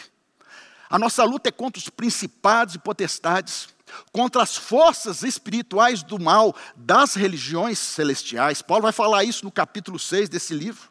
[0.91, 3.69] A nossa luta é contra os principados e potestades,
[4.11, 8.63] contra as forças espirituais do mal das religiões celestiais.
[8.63, 10.91] Paulo vai falar isso no capítulo 6 desse livro.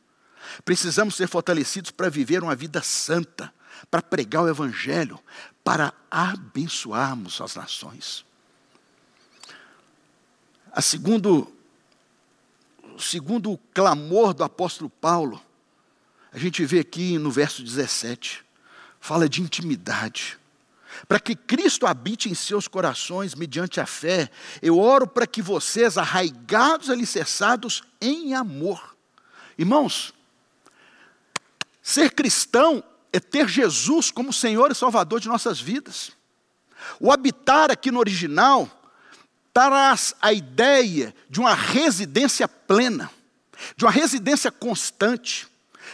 [0.63, 3.53] Precisamos ser fortalecidos para viver uma vida santa,
[3.89, 5.19] para pregar o Evangelho,
[5.63, 8.25] para abençoarmos as nações.
[10.71, 11.53] A segundo,
[12.95, 15.41] o segundo clamor do apóstolo Paulo,
[16.31, 18.43] a gente vê aqui no verso 17,
[18.99, 20.39] fala de intimidade.
[21.07, 24.29] Para que Cristo habite em seus corações mediante a fé,
[24.61, 28.95] eu oro para que vocês, arraigados, alicerçados em amor.
[29.57, 30.13] Irmãos,
[31.81, 36.11] ser cristão é ter Jesus como Senhor e Salvador de nossas vidas.
[36.99, 38.67] O habitar aqui no original
[39.53, 43.09] traz a ideia de uma residência plena,
[43.77, 45.47] de uma residência constante,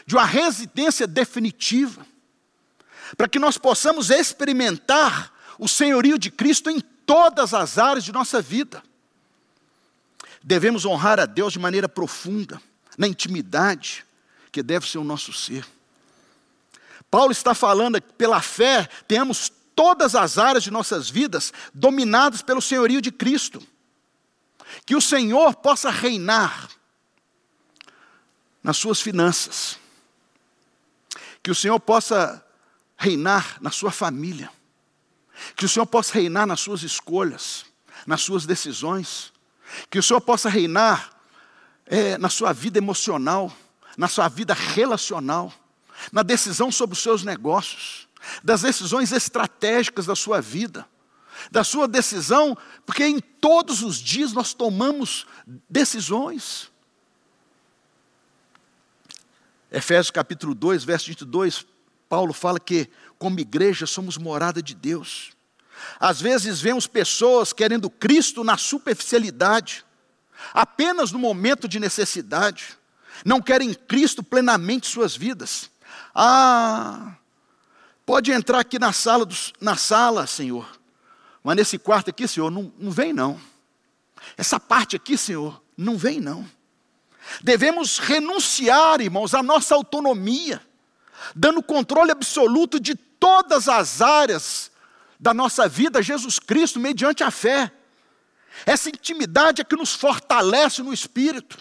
[0.06, 2.06] de uma residência definitiva,
[3.18, 8.42] para que nós possamos experimentar o senhorio de Cristo em todas as áreas de nossa
[8.42, 8.82] vida.
[10.42, 12.62] Devemos honrar a Deus de maneira profunda,
[12.98, 14.06] na intimidade,
[14.54, 15.66] que deve ser o nosso ser.
[17.10, 22.62] Paulo está falando que pela fé temos todas as áreas de nossas vidas dominadas pelo
[22.62, 23.66] senhorio de Cristo.
[24.86, 26.70] Que o Senhor possa reinar
[28.62, 29.80] nas suas finanças.
[31.42, 32.46] Que o Senhor possa
[32.96, 34.52] reinar na sua família.
[35.56, 37.66] Que o Senhor possa reinar nas suas escolhas,
[38.06, 39.34] nas suas decisões.
[39.90, 41.10] Que o Senhor possa reinar
[41.86, 43.52] é, na sua vida emocional,
[43.98, 45.52] na sua vida relacional
[46.12, 48.08] na decisão sobre os seus negócios,
[48.44, 50.88] das decisões estratégicas da sua vida,
[51.52, 55.26] da sua decisão, porque em todos os dias nós tomamos
[55.70, 56.70] decisões.
[59.72, 61.66] Efésios capítulo 2, verso 22,
[62.10, 65.32] Paulo fala que, como igreja, somos morada de Deus.
[66.00, 69.86] Às vezes vemos pessoas querendo Cristo na superficialidade,
[70.54, 72.78] apenas no momento de necessidade,
[73.24, 75.70] não querem Cristo plenamente em suas vidas.
[76.14, 77.14] Ah,
[78.06, 79.28] pode entrar aqui na sala,
[79.60, 80.68] na sala, Senhor.
[81.44, 83.40] Mas nesse quarto aqui, Senhor, não, não vem não.
[84.38, 86.50] Essa parte aqui, Senhor, não vem não.
[87.42, 90.62] Devemos renunciar, irmãos, à nossa autonomia,
[91.36, 94.72] dando controle absoluto de todas as áreas
[95.20, 97.72] da nossa vida a Jesus Cristo mediante a fé.
[98.66, 101.58] Essa intimidade é que nos fortalece no espírito,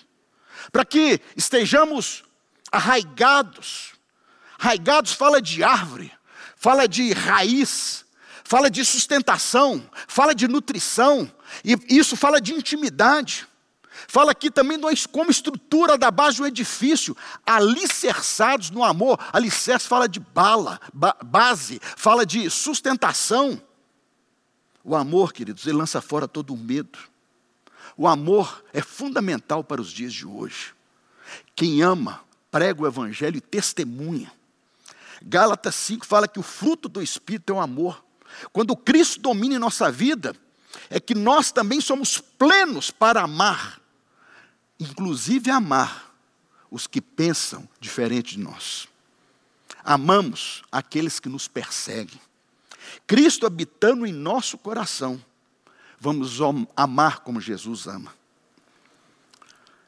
[0.72, 2.24] para que estejamos
[2.70, 3.92] arraigados,
[4.58, 6.12] Raigados fala de árvore,
[6.56, 8.04] fala de raiz,
[8.42, 11.30] fala de sustentação, fala de nutrição,
[11.64, 13.46] e isso fala de intimidade.
[14.08, 14.78] Fala aqui também
[15.12, 19.18] como estrutura da base um edifício, alicerçados no amor.
[19.32, 23.60] Alicerce fala de bala, ba base, fala de sustentação.
[24.82, 26.98] O amor, queridos, ele lança fora todo o medo.
[27.96, 30.74] O amor é fundamental para os dias de hoje.
[31.54, 34.32] Quem ama, prega o evangelho e testemunha.
[35.22, 38.04] Gálatas 5 fala que o fruto do Espírito é o amor.
[38.52, 40.34] Quando Cristo domina em nossa vida,
[40.90, 43.80] é que nós também somos plenos para amar,
[44.78, 46.14] inclusive amar
[46.70, 48.86] os que pensam diferente de nós.
[49.82, 52.20] Amamos aqueles que nos perseguem.
[53.06, 55.22] Cristo habitando em nosso coração,
[55.98, 56.38] vamos
[56.76, 58.14] amar como Jesus ama.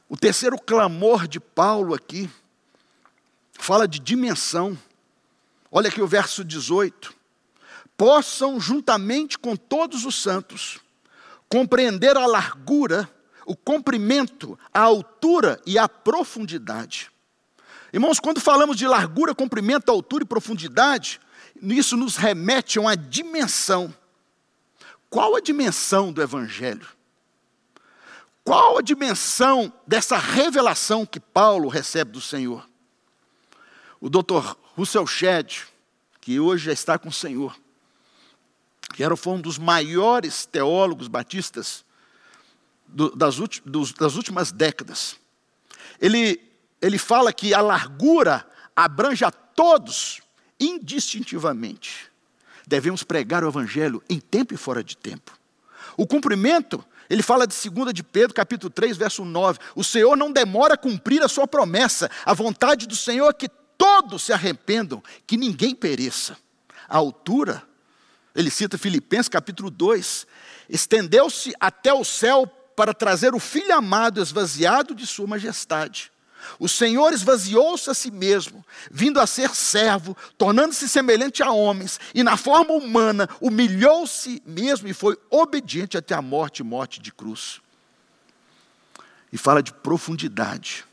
[0.09, 2.29] O terceiro clamor de Paulo aqui
[3.53, 4.77] fala de dimensão.
[5.71, 7.15] Olha aqui o verso 18.
[7.97, 10.81] Possam, juntamente com todos os santos,
[11.49, 13.09] compreender a largura,
[13.47, 17.11] o comprimento, a altura e a profundidade.
[17.93, 21.21] Irmãos, quando falamos de largura, comprimento, altura e profundidade,
[21.61, 23.93] isso nos remete a uma dimensão.
[25.09, 26.87] Qual a dimensão do Evangelho?
[28.45, 32.69] Qual a dimensão dessa revelação que Paulo recebe do Senhor?
[34.01, 35.63] O doutor Russell Shedd,
[36.21, 37.57] que hoje já está com o Senhor,
[38.95, 41.85] que era, foi um dos maiores teólogos batistas
[42.87, 45.17] do, das, dos, das últimas décadas,
[46.01, 46.41] ele,
[46.81, 50.21] ele fala que a largura abrange a todos
[50.59, 52.11] indistintivamente.
[52.67, 55.33] Devemos pregar o Evangelho em tempo e fora de tempo.
[55.97, 59.59] O cumprimento, ele fala de 2 de Pedro, capítulo 3, verso 9.
[59.75, 62.11] O Senhor não demora a cumprir a sua promessa.
[62.25, 63.49] A vontade do Senhor é que
[63.81, 66.37] todos se arrependam, que ninguém pereça.
[66.87, 67.63] A altura,
[68.35, 70.27] ele cita Filipenses capítulo 2,
[70.69, 76.13] estendeu-se até o céu para trazer o Filho amado esvaziado de sua majestade.
[76.59, 82.23] O Senhor esvaziou-se a si mesmo, vindo a ser servo, tornando-se semelhante a homens, e
[82.23, 87.63] na forma humana humilhou-se mesmo e foi obediente até a morte morte de cruz.
[89.33, 90.85] E fala de profundidade.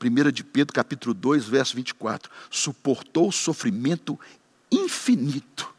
[0.00, 2.30] 1 de Pedro capítulo 2, verso 24.
[2.50, 4.18] Suportou o sofrimento
[4.70, 5.72] infinito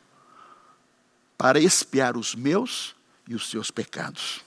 [1.38, 2.96] para expiar os meus
[3.28, 4.42] e os seus pecados.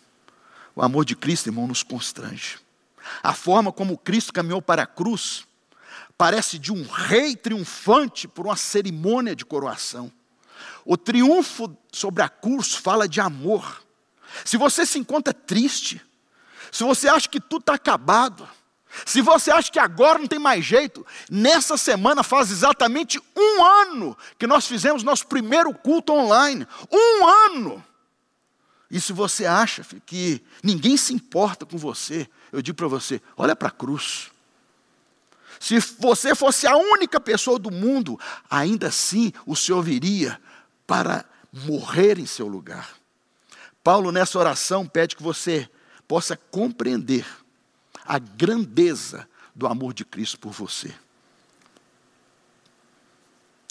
[0.75, 2.59] O amor de Cristo, irmão, nos constrange.
[3.23, 5.47] A forma como Cristo caminhou para a cruz
[6.17, 10.13] parece de um rei triunfante por uma cerimônia de coroação.
[10.85, 13.83] O triunfo sobre a cruz fala de amor.
[14.45, 16.01] Se você se encontra triste,
[16.71, 18.49] se você acha que tudo está acabado,
[19.07, 24.17] se você acha que agora não tem mais jeito, nessa semana faz exatamente um ano
[24.39, 26.67] que nós fizemos nosso primeiro culto online.
[26.91, 27.85] Um ano!
[28.91, 33.57] E se você acha que ninguém se importa com você, eu digo para você: olha
[33.57, 34.31] para a cruz.
[35.59, 40.39] Se você fosse a única pessoa do mundo, ainda assim o Senhor viria
[40.87, 42.91] para morrer em seu lugar.
[43.83, 45.69] Paulo, nessa oração, pede que você
[46.07, 47.25] possa compreender
[48.05, 50.95] a grandeza do amor de Cristo por você.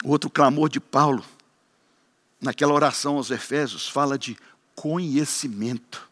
[0.03, 1.23] Outro clamor de Paulo,
[2.39, 4.37] naquela oração aos Efésios, fala de
[4.75, 6.09] conhecimento.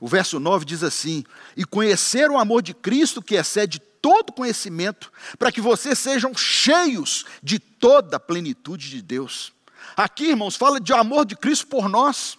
[0.00, 1.24] O verso 9 diz assim:
[1.56, 7.26] E conhecer o amor de Cristo que excede todo conhecimento, para que vocês sejam cheios
[7.42, 9.52] de toda a plenitude de Deus.
[9.96, 12.38] Aqui, irmãos, fala de amor de Cristo por nós.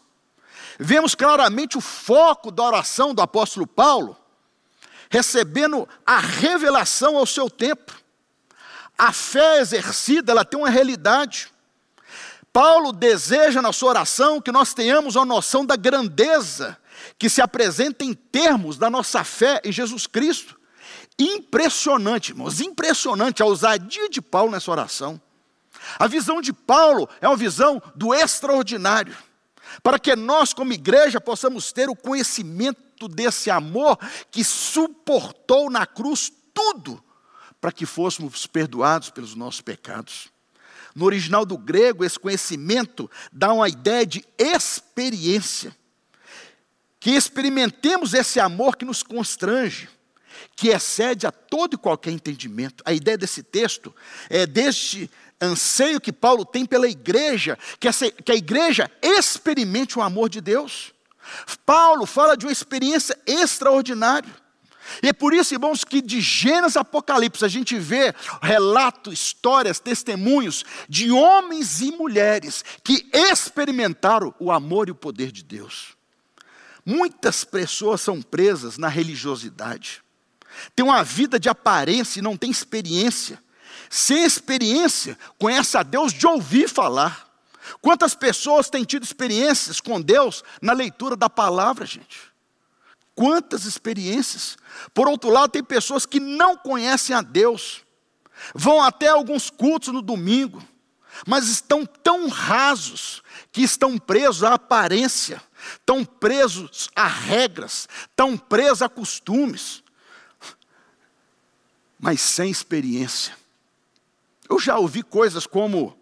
[0.79, 4.15] Vemos claramente o foco da oração do apóstolo Paulo,
[5.09, 7.93] recebendo a revelação ao seu tempo.
[8.97, 11.51] A fé exercida, ela tem uma realidade.
[12.51, 16.77] Paulo deseja na sua oração que nós tenhamos a noção da grandeza
[17.17, 20.59] que se apresenta em termos da nossa fé em Jesus Cristo.
[21.17, 25.19] Impressionante, irmãos, impressionante a ousadia de Paulo nessa oração.
[25.97, 29.15] A visão de Paulo é uma visão do extraordinário,
[29.81, 33.97] para que nós, como igreja, possamos ter o conhecimento desse amor
[34.29, 37.03] que suportou na cruz tudo,
[37.61, 40.29] para que fôssemos perdoados pelos nossos pecados.
[40.95, 45.75] No original do grego, esse conhecimento dá uma ideia de experiência.
[46.99, 49.87] Que experimentemos esse amor que nos constrange,
[50.55, 52.83] que excede a todo e qualquer entendimento.
[52.85, 53.95] A ideia desse texto
[54.29, 55.09] é deste
[55.41, 60.41] anseio que Paulo tem pela igreja, que, essa, que a igreja experimente o amor de
[60.41, 60.93] Deus.
[61.65, 64.33] Paulo fala de uma experiência extraordinária.
[65.03, 69.79] E é por isso, irmãos, que de Gênesis a Apocalipse a gente vê relatos, histórias,
[69.79, 75.95] testemunhos de homens e mulheres que experimentaram o amor e o poder de Deus.
[76.85, 80.01] Muitas pessoas são presas na religiosidade,
[80.75, 83.39] têm uma vida de aparência e não têm experiência.
[83.89, 87.27] Sem experiência, conhece a Deus de ouvir falar.
[87.81, 92.29] Quantas pessoas têm tido experiências com Deus na leitura da palavra, gente?
[93.15, 94.57] Quantas experiências.
[94.93, 97.83] Por outro lado, tem pessoas que não conhecem a Deus,
[98.53, 100.63] vão até alguns cultos no domingo,
[101.25, 103.21] mas estão tão rasos
[103.51, 105.41] que estão presos à aparência,
[105.73, 109.83] estão presos a regras, estão presos a costumes,
[111.99, 113.38] mas sem experiência.
[114.49, 115.95] Eu já ouvi coisas como,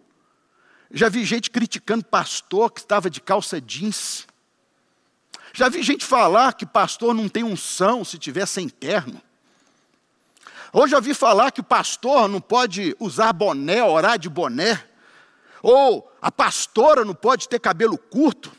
[0.90, 4.26] já vi gente criticando pastor que estava de calça jeans,
[5.52, 9.20] já vi gente falar que pastor não tem unção se tiver sem terno.
[10.72, 14.84] Ou já vi falar que pastor não pode usar boné, orar de boné.
[15.62, 18.52] Ou a pastora não pode ter cabelo curto.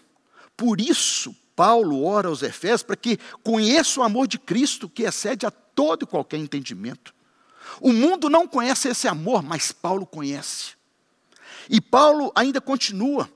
[0.58, 5.45] Por isso, Paulo ora aos Efésios para que conheça o amor de Cristo que excede
[5.45, 7.13] a todo e qualquer entendimento.
[7.80, 10.74] O mundo não conhece esse amor, mas Paulo conhece.
[11.70, 13.30] E Paulo ainda continua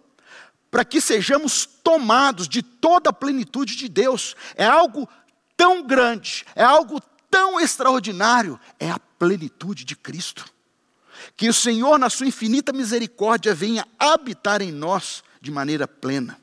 [0.71, 4.35] para que sejamos tomados de toda a plenitude de Deus.
[4.55, 5.07] É algo
[5.55, 10.45] tão grande, é algo tão extraordinário, é a plenitude de Cristo.
[11.37, 16.39] Que o Senhor, na sua infinita misericórdia, venha habitar em nós de maneira plena.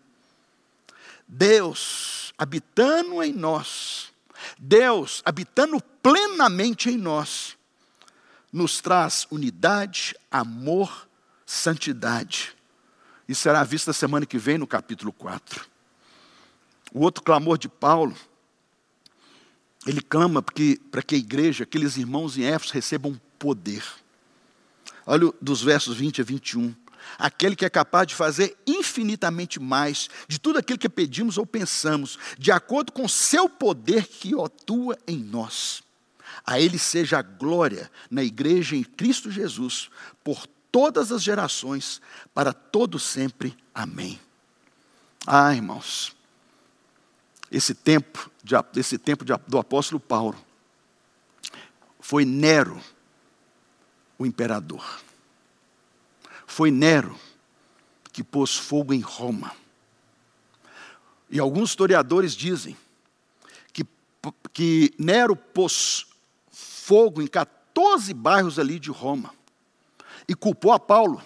[1.27, 4.13] Deus habitando em nós,
[4.59, 7.57] Deus habitando plenamente em nós,
[8.53, 11.09] nos traz unidade, amor,
[11.47, 12.55] santidade
[13.31, 15.65] e será vista semana que vem no capítulo 4.
[16.93, 18.17] O outro clamor de Paulo,
[19.87, 23.85] ele clama para que a igreja, aqueles irmãos em Éfeso, recebam poder.
[25.07, 26.75] Olha dos versos 20 a 21.
[27.17, 32.19] Aquele que é capaz de fazer infinitamente mais de tudo aquilo que pedimos ou pensamos,
[32.37, 35.85] de acordo com seu poder que atua em nós.
[36.47, 39.91] A Ele seja a glória na igreja em Cristo Jesus,
[40.23, 42.01] por todas as gerações,
[42.35, 43.57] para todo sempre.
[43.75, 44.21] Amém.
[45.27, 46.17] Ah, irmãos,
[47.51, 50.39] esse tempo, de, esse tempo de, do apóstolo Paulo,
[51.99, 52.81] foi Nero
[54.19, 55.01] o imperador.
[56.47, 57.19] Foi Nero
[58.13, 59.55] que pôs fogo em Roma.
[61.31, 62.77] E alguns historiadores dizem
[63.73, 63.85] que,
[64.53, 66.07] que Nero pôs
[66.91, 69.33] fogo em 14 bairros ali de Roma
[70.27, 71.23] e culpou a Paulo.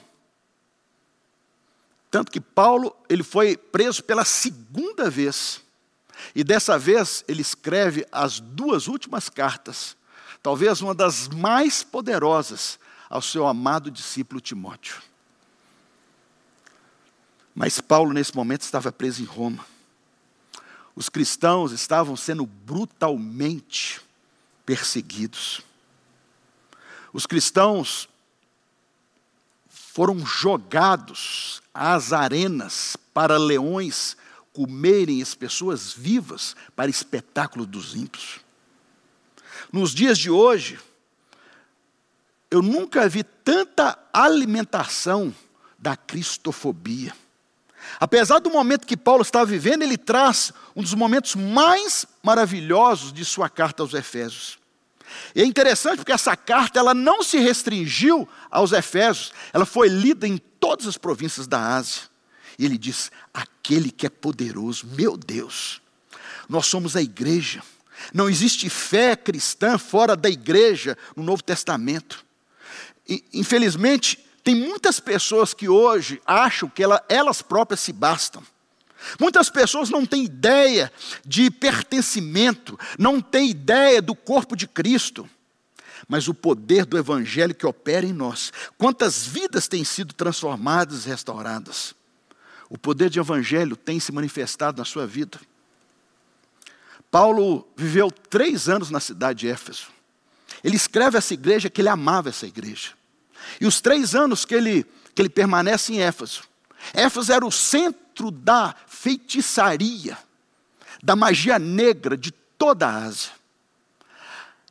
[2.10, 5.62] Tanto que Paulo ele foi preso pela segunda vez.
[6.34, 9.96] E dessa vez ele escreve as duas últimas cartas,
[10.42, 15.00] talvez uma das mais poderosas ao seu amado discípulo Timóteo.
[17.54, 19.64] Mas Paulo, nesse momento, estava preso em Roma.
[20.94, 24.04] Os cristãos estavam sendo brutalmente
[24.64, 25.60] perseguidos.
[27.12, 28.08] Os cristãos
[29.68, 34.16] foram jogados às arenas para leões
[34.52, 38.40] comerem as pessoas vivas para espetáculo dos ímpios.
[39.72, 40.78] Nos dias de hoje,
[42.50, 45.34] eu nunca vi tanta alimentação
[45.76, 47.14] da cristofobia.
[48.00, 53.24] Apesar do momento que Paulo estava vivendo, ele traz um dos momentos mais maravilhosos de
[53.24, 54.58] sua carta aos Efésios.
[55.34, 60.26] E é interessante porque essa carta ela não se restringiu aos Efésios, ela foi lida
[60.26, 62.02] em todas as províncias da Ásia.
[62.58, 65.80] E ele diz: aquele que é poderoso, meu Deus,
[66.48, 67.62] nós somos a igreja.
[68.12, 72.24] Não existe fé cristã fora da igreja no Novo Testamento.
[73.08, 78.42] E, infelizmente, tem muitas pessoas que hoje acham que ela, elas próprias se bastam.
[79.18, 80.92] Muitas pessoas não têm ideia
[81.24, 85.28] de pertencimento, não têm ideia do corpo de Cristo.
[86.06, 91.08] Mas o poder do Evangelho que opera em nós, quantas vidas têm sido transformadas e
[91.08, 91.94] restauradas.
[92.68, 95.40] O poder de Evangelho tem se manifestado na sua vida.
[97.10, 99.86] Paulo viveu três anos na cidade de Éfeso.
[100.62, 102.92] Ele escreve essa igreja que ele amava essa igreja.
[103.60, 106.42] E os três anos que ele, que ele permanece em Éfeso,
[106.92, 110.18] Éfeso era o centro da feitiçaria,
[111.02, 113.32] da magia negra de toda a Ásia.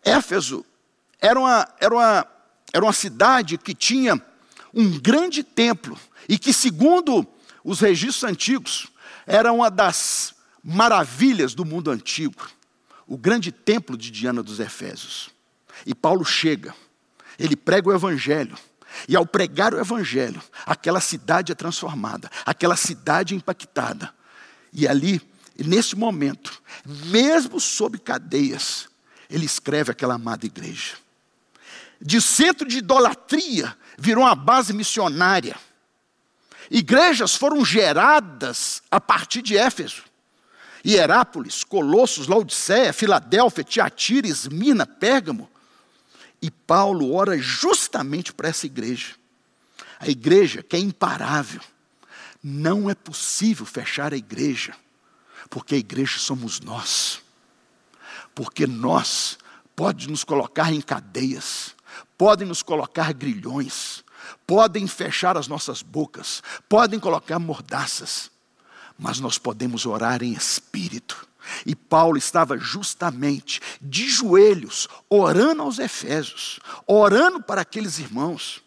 [0.04, 0.66] Éfeso
[1.20, 2.28] era uma, era uma,
[2.74, 4.22] era uma cidade que tinha
[4.74, 5.98] um grande templo
[6.28, 7.26] e que, segundo
[7.64, 8.88] os registros antigos,
[9.26, 12.50] era uma das maravilhas do mundo antigo,
[13.08, 15.30] o grande templo de Diana dos Efésios.
[15.86, 16.74] E Paulo chega,
[17.38, 18.58] ele prega o evangelho,
[19.08, 24.14] e ao pregar o evangelho, aquela cidade é transformada, aquela cidade é impactada.
[24.72, 25.22] E ali,
[25.58, 28.88] nesse momento, mesmo sob cadeias,
[29.30, 30.96] ele escreve aquela amada igreja.
[32.00, 35.56] De centro de idolatria, virou uma base missionária.
[36.70, 40.04] Igrejas foram geradas a partir de Éfeso.
[40.86, 45.50] Hierápolis, Colossos, Laodiceia, Filadélfia, Tiatira, Esmina, Pérgamo.
[46.44, 49.16] E Paulo ora justamente para essa igreja.
[49.98, 51.62] A igreja que é imparável.
[52.44, 54.76] Não é possível fechar a igreja,
[55.50, 57.22] porque a igreja somos nós.
[58.36, 59.38] Porque nós
[59.74, 61.74] pode nos colocar em cadeias,
[62.18, 64.04] podem nos colocar grilhões,
[64.46, 68.30] podem fechar as nossas bocas, podem colocar mordaças,
[69.00, 71.26] mas nós podemos orar em espírito
[71.66, 78.64] e Paulo estava justamente de joelhos, orando aos Efésios, orando para aqueles irmãos.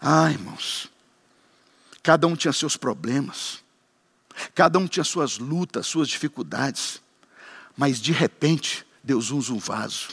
[0.00, 0.90] Ah, irmãos,
[2.02, 3.62] cada um tinha seus problemas,
[4.54, 7.00] cada um tinha suas lutas, suas dificuldades,
[7.76, 10.10] mas de repente Deus usa um vaso,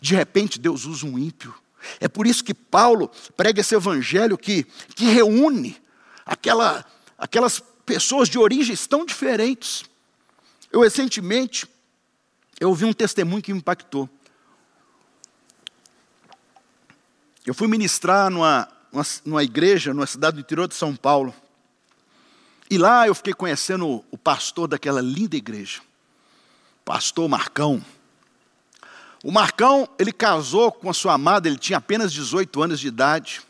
[0.00, 1.54] de repente Deus usa um ímpio.
[1.98, 4.64] É por isso que Paulo prega esse evangelho que,
[4.94, 5.80] que reúne
[6.24, 6.84] aquela,
[7.18, 9.84] aquelas pessoas de origens tão diferentes
[10.72, 11.68] eu recentemente,
[12.58, 14.08] eu ouvi um testemunho que me impactou.
[17.44, 21.34] Eu fui ministrar numa, numa, numa igreja, numa cidade do interior de São Paulo.
[22.70, 25.82] E lá eu fiquei conhecendo o, o pastor daquela linda igreja,
[26.84, 27.84] pastor Marcão.
[29.22, 33.42] O Marcão, ele casou com a sua amada, ele tinha apenas 18 anos de idade.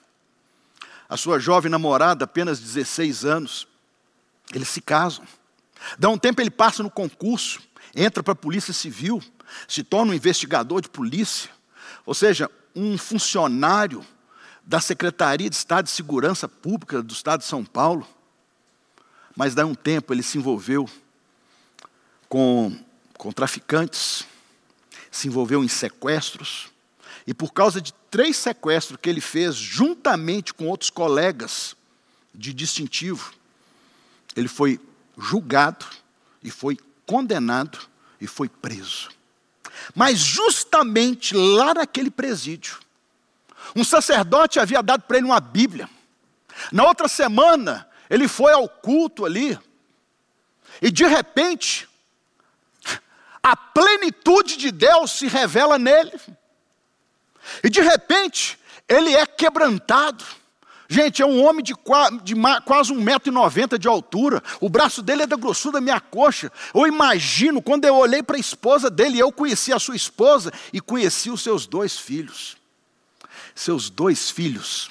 [1.09, 3.69] A sua jovem namorada, apenas 16 anos.
[4.53, 5.25] Eles se casam.
[5.99, 7.61] Dá um tempo ele passa no concurso,
[7.95, 9.23] entra para a Polícia Civil,
[9.69, 11.51] se torna um investigador de polícia,
[12.07, 14.05] ou seja, um funcionário
[14.65, 18.07] da Secretaria de Estado de Segurança Pública do Estado de São Paulo.
[19.37, 20.89] Mas daí um tempo ele se envolveu
[22.29, 22.77] com,
[23.19, 24.25] com traficantes,
[25.11, 26.71] se envolveu em sequestros,
[27.27, 31.77] e por causa de três sequestros que ele fez juntamente com outros colegas
[32.35, 33.33] de distintivo,
[34.35, 34.81] ele foi
[35.23, 35.87] julgado
[36.43, 37.79] e foi condenado
[38.21, 39.11] e foi preso.
[39.95, 42.79] Mas justamente lá naquele presídio,
[43.75, 45.89] um sacerdote havia dado para ele uma Bíblia.
[46.71, 49.59] Na outra semana, ele foi ao culto ali,
[50.81, 51.89] e de repente,
[53.43, 56.13] a plenitude de Deus se revela nele.
[57.63, 58.59] E de repente,
[58.89, 60.25] ele é quebrantado.
[60.93, 61.73] Gente, é um homem de,
[62.23, 62.35] de
[62.67, 64.43] quase 1,90m de altura.
[64.61, 66.53] O braço dele é da grossura da minha coxa.
[66.75, 70.83] Eu imagino, quando eu olhei para a esposa dele, eu conheci a sua esposa e
[70.83, 72.59] conheci os seus dois filhos.
[73.55, 74.91] Seus dois filhos,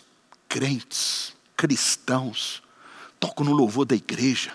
[0.50, 2.64] crentes, cristãos,
[3.20, 4.54] tocam no louvor da igreja.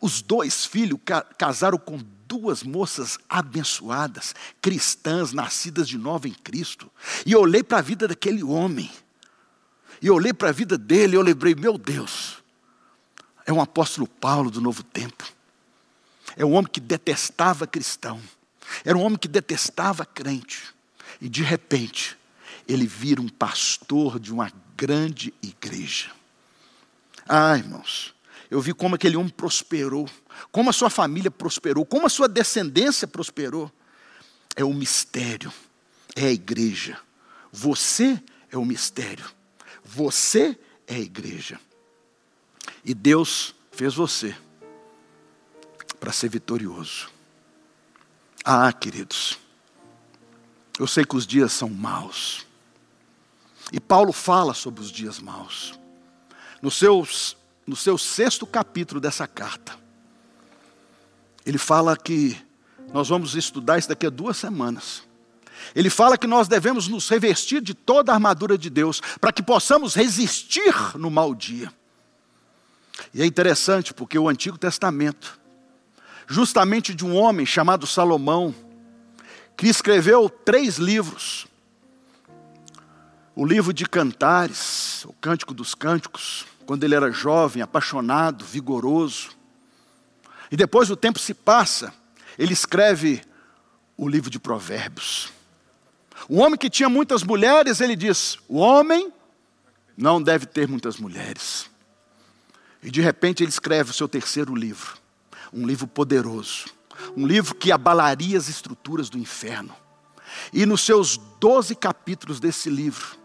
[0.00, 0.98] Os dois filhos
[1.36, 6.90] casaram com duas moças abençoadas, cristãs, nascidas de novo em Cristo.
[7.26, 8.90] E eu olhei para a vida daquele homem.
[10.00, 12.38] E eu olhei para a vida dele e eu lembrei, meu Deus,
[13.46, 15.24] é um apóstolo Paulo do novo tempo.
[16.36, 18.20] É um homem que detestava cristão.
[18.84, 20.74] Era um homem que detestava crente.
[21.20, 22.16] E de repente,
[22.68, 26.10] ele vira um pastor de uma grande igreja.
[27.28, 28.14] Ah, irmãos,
[28.50, 30.08] eu vi como aquele homem prosperou,
[30.52, 33.70] como a sua família prosperou, como a sua descendência prosperou.
[34.54, 35.52] É o mistério,
[36.14, 36.98] é a igreja.
[37.52, 39.24] Você é o mistério,
[39.88, 41.58] você é a igreja.
[42.84, 44.36] E Deus fez você
[45.98, 47.08] para ser vitorioso.
[48.44, 49.38] Ah, queridos,
[50.78, 52.46] eu sei que os dias são maus.
[53.72, 55.78] E Paulo fala sobre os dias maus.
[56.60, 57.36] Nos seus
[57.66, 59.78] no seu sexto capítulo dessa carta,
[61.44, 62.34] ele fala que
[62.94, 65.02] nós vamos estudar isso daqui a duas semanas.
[65.74, 69.42] Ele fala que nós devemos nos revestir de toda a armadura de Deus para que
[69.42, 71.72] possamos resistir no mau dia.
[73.12, 75.38] E é interessante porque o Antigo Testamento,
[76.26, 78.54] justamente de um homem chamado Salomão,
[79.56, 81.46] que escreveu três livros:
[83.34, 89.30] o livro de Cantares, o Cântico dos Cânticos, quando ele era jovem, apaixonado, vigoroso.
[90.50, 91.92] E depois o tempo se passa,
[92.38, 93.22] ele escreve
[93.96, 95.37] o livro de Provérbios.
[96.28, 99.10] O homem que tinha muitas mulheres, ele diz: o homem
[99.96, 101.70] não deve ter muitas mulheres.
[102.82, 104.96] E de repente ele escreve o seu terceiro livro,
[105.52, 106.66] um livro poderoso,
[107.16, 109.74] um livro que abalaria as estruturas do inferno.
[110.52, 113.16] E nos seus doze capítulos desse livro,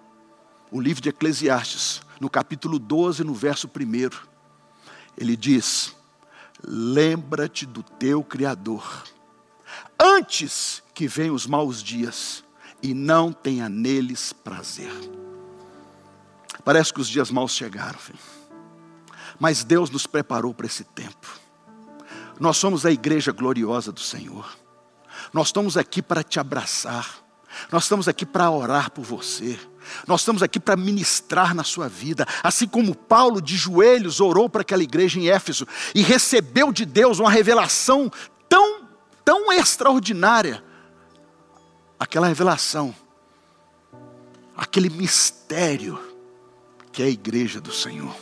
[0.72, 4.10] o livro de Eclesiastes, no capítulo 12, no verso 1,
[5.18, 5.96] ele diz:
[6.66, 9.04] Lembra-te do teu Criador,
[10.00, 12.43] antes que venham os maus dias,
[12.84, 14.92] e não tenha neles prazer.
[16.66, 18.20] Parece que os dias maus chegaram, filho.
[19.40, 21.28] mas Deus nos preparou para esse tempo.
[22.40, 24.56] Nós somos a igreja gloriosa do Senhor.
[25.32, 27.24] Nós estamos aqui para te abraçar.
[27.72, 29.60] Nós estamos aqui para orar por você.
[30.08, 34.62] Nós estamos aqui para ministrar na sua vida, assim como Paulo de joelhos orou para
[34.62, 38.12] aquela igreja em Éfeso e recebeu de Deus uma revelação
[38.50, 38.88] tão,
[39.24, 40.64] tão extraordinária.
[42.00, 42.94] Aquela revelação,
[44.56, 46.00] aquele mistério
[46.92, 48.16] que é a igreja do Senhor.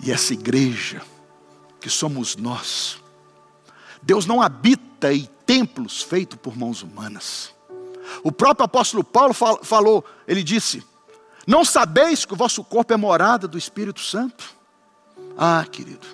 [0.00, 1.02] E essa igreja,
[1.80, 2.98] que somos nós,
[4.02, 7.52] Deus não habita em templos feitos por mãos humanas.
[8.22, 10.84] O próprio apóstolo Paulo falou, ele disse:
[11.46, 14.56] Não sabeis que o vosso corpo é morada do Espírito Santo?
[15.36, 16.06] Ah, querido,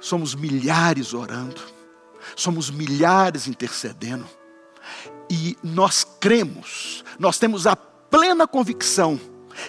[0.00, 1.60] somos milhares orando,
[2.36, 4.26] somos milhares intercedendo,
[5.30, 9.18] e nós cremos, nós temos a plena convicção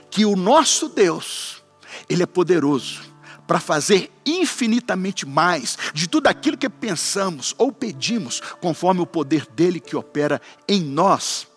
[0.09, 1.63] que o nosso Deus,
[2.09, 3.01] Ele é poderoso
[3.47, 9.79] para fazer infinitamente mais de tudo aquilo que pensamos ou pedimos, conforme o poder dele
[9.79, 11.47] que opera em nós,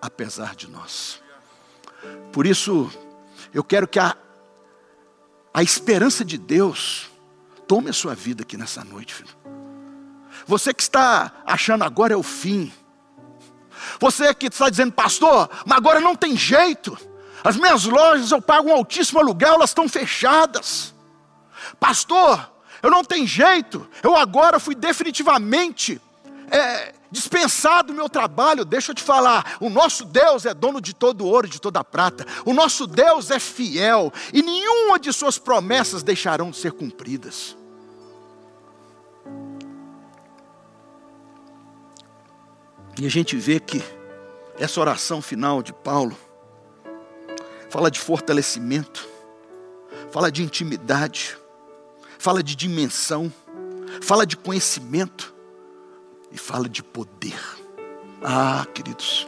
[0.00, 1.20] apesar de nós.
[2.32, 2.90] Por isso,
[3.52, 4.16] eu quero que a,
[5.52, 7.10] a esperança de Deus
[7.66, 9.61] tome a sua vida aqui nessa noite, filho.
[10.46, 12.72] Você que está achando agora é o fim.
[14.00, 16.96] Você que está dizendo, pastor, mas agora não tem jeito.
[17.44, 20.94] As minhas lojas eu pago um altíssimo aluguel, elas estão fechadas.
[21.80, 26.00] Pastor, eu não tenho jeito, eu agora fui definitivamente
[26.50, 28.64] é, dispensado do meu trabalho.
[28.64, 31.82] Deixa eu te falar: o nosso Deus é dono de todo ouro e de toda
[31.82, 37.56] prata, o nosso Deus é fiel e nenhuma de suas promessas deixarão de ser cumpridas.
[42.98, 43.82] E a gente vê que
[44.58, 46.16] essa oração final de Paulo
[47.70, 49.08] fala de fortalecimento,
[50.10, 51.36] fala de intimidade,
[52.18, 53.32] fala de dimensão,
[54.02, 55.34] fala de conhecimento
[56.30, 57.40] e fala de poder.
[58.22, 59.26] Ah, queridos,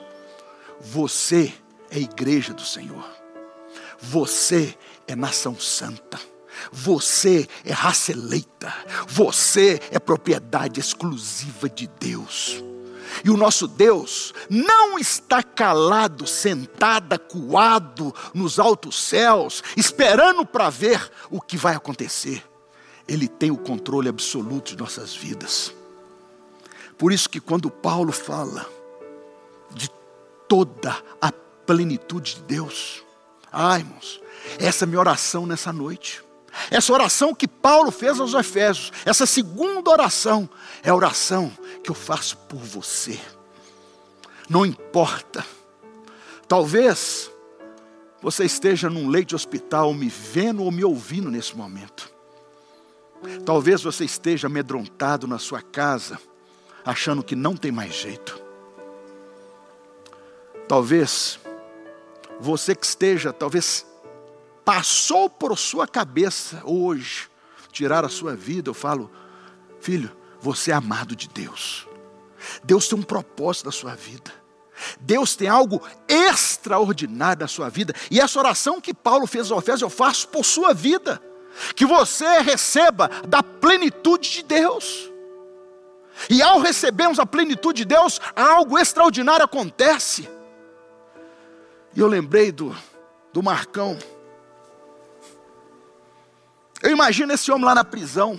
[0.81, 1.53] você
[1.91, 3.05] é igreja do Senhor,
[3.99, 6.21] você é nação santa.
[6.73, 8.73] Você é raça eleita,
[9.09, 12.63] você é propriedade exclusiva de Deus.
[13.25, 21.11] E o nosso Deus não está calado, sentado, acuado nos altos céus, esperando para ver
[21.31, 22.45] o que vai acontecer.
[23.07, 25.73] Ele tem o controle absoluto de nossas vidas.
[26.97, 28.67] Por isso que quando Paulo fala
[29.71, 29.91] de
[30.49, 31.31] toda a
[31.67, 33.03] plenitude de Deus,
[33.53, 34.21] ai irmãos,
[34.59, 36.24] essa é a minha oração nessa noite.
[36.71, 40.49] Essa oração que Paulo fez aos Efésios, essa segunda oração,
[40.83, 41.53] é a oração
[41.83, 43.19] que eu faço por você.
[44.49, 45.45] Não importa.
[46.47, 47.31] Talvez
[48.23, 52.11] você esteja num leito de hospital me vendo ou me ouvindo nesse momento.
[53.45, 56.19] Talvez você esteja amedrontado na sua casa,
[56.85, 58.43] achando que não tem mais jeito.
[60.69, 61.39] Talvez
[62.41, 63.87] você que esteja, talvez
[64.65, 67.29] passou por sua cabeça hoje
[67.71, 69.11] tirar a sua vida, eu falo,
[69.81, 71.89] filho, você é amado de Deus.
[72.63, 74.33] Deus tem um propósito na sua vida.
[75.01, 77.95] Deus tem algo extraordinário na sua vida.
[78.11, 81.21] E essa oração que Paulo fez ao Efésios, eu faço por sua vida.
[81.75, 85.11] Que você receba da plenitude de Deus.
[86.29, 90.29] E ao recebermos a plenitude de Deus, algo extraordinário acontece.
[91.95, 92.77] E eu lembrei do,
[93.33, 93.99] do Marcão.
[96.85, 98.39] Eu imagino esse homem lá na prisão.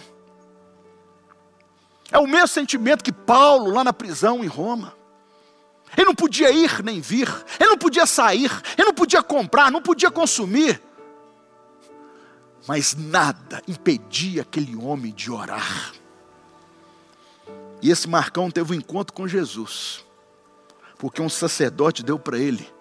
[2.12, 4.94] É o mesmo sentimento que Paulo lá na prisão em Roma.
[5.98, 7.28] Ele não podia ir nem vir,
[7.60, 10.80] ele não podia sair, ele não podia comprar, não podia consumir.
[12.68, 15.94] Mas nada impedia aquele homem de orar.
[17.82, 20.06] E esse Marcão teve um encontro com Jesus,
[21.00, 22.72] porque um sacerdote deu para ele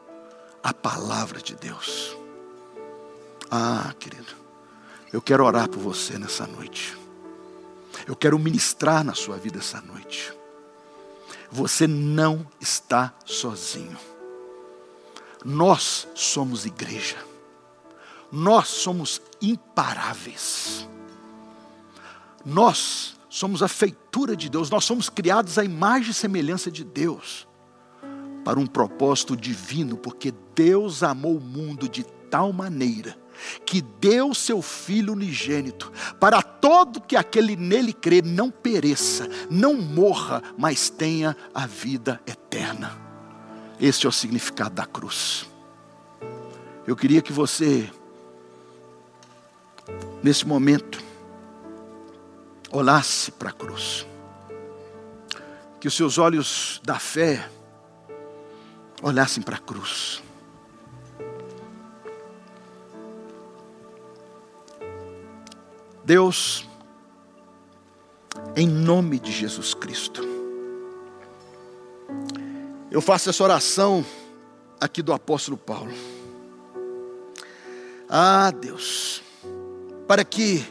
[0.63, 2.15] a palavra de Deus.
[3.51, 4.44] Ah, querido,
[5.15, 6.99] eu quero orar por você nessa noite.
[8.05, 10.35] Eu quero ministrar na sua vida essa noite.
[11.53, 13.97] Você não está sozinho.
[15.45, 17.17] Nós somos igreja.
[18.33, 20.89] Nós somos imparáveis.
[22.45, 24.69] Nós somos a feitura de Deus.
[24.69, 27.47] Nós somos criados à imagem e semelhança de Deus.
[28.45, 33.23] Para um propósito divino, porque Deus amou o mundo de tal maneira
[33.65, 40.43] que deu seu Filho unigênito, para todo que aquele nele crê não pereça, não morra,
[40.57, 42.99] mas tenha a vida eterna.
[43.81, 45.47] Este é o significado da cruz.
[46.87, 47.91] Eu queria que você,
[50.23, 51.03] nesse momento,
[52.71, 54.07] olhasse para a cruz,
[55.81, 57.49] que os seus olhos da fé
[59.03, 60.24] olhassem para a cruz.
[66.05, 66.69] Deus,
[68.55, 70.23] em nome de Jesus Cristo,
[72.91, 74.05] eu faço essa oração
[74.79, 75.93] aqui do apóstolo Paulo.
[78.07, 79.23] Ah, Deus,
[80.07, 80.63] para que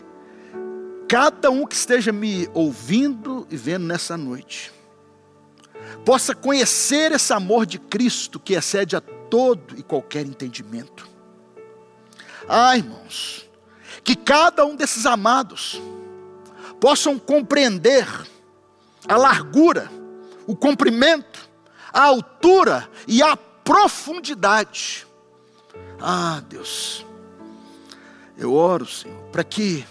[1.09, 4.71] cada um que esteja me ouvindo e vendo nessa noite,
[6.05, 11.09] possa conhecer esse amor de Cristo que excede a todo e qualquer entendimento.
[12.47, 13.49] Ah, irmãos,
[14.03, 15.81] que cada um desses amados
[16.79, 18.07] possam compreender
[19.07, 19.91] a largura,
[20.47, 21.49] o comprimento,
[21.93, 25.07] a altura e a profundidade.
[26.01, 27.05] Ah, Deus,
[28.37, 29.85] eu oro, Senhor, para que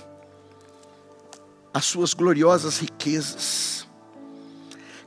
[1.73, 3.87] as suas gloriosas riquezas,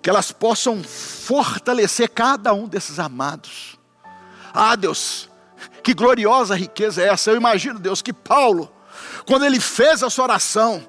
[0.02, 3.78] que elas possam fortalecer cada um desses amados.
[4.54, 5.30] Ah, Deus,
[5.84, 7.30] que gloriosa riqueza é essa?
[7.30, 8.72] Eu imagino, Deus, que Paulo,
[9.26, 10.88] quando ele fez essa oração,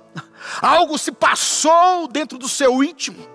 [0.61, 3.27] algo se passou dentro do seu íntimo,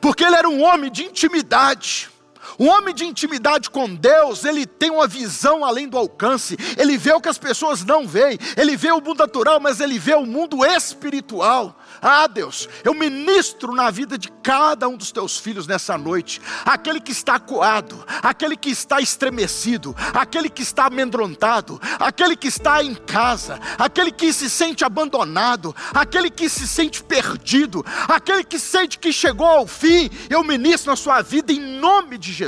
[0.00, 2.10] porque ele era um homem de intimidade,
[2.58, 6.56] O homem de intimidade com Deus, ele tem uma visão além do alcance.
[6.76, 8.38] Ele vê o que as pessoas não veem.
[8.56, 11.78] Ele vê o mundo natural, mas ele vê o mundo espiritual.
[12.00, 16.40] Ah, Deus, eu ministro na vida de cada um dos teus filhos nessa noite.
[16.64, 22.82] Aquele que está coado, aquele que está estremecido, aquele que está amedrontado, aquele que está
[22.82, 28.98] em casa, aquele que se sente abandonado, aquele que se sente perdido, aquele que sente
[28.98, 30.10] que chegou ao fim.
[30.30, 32.43] Eu ministro na sua vida em nome de Jesus.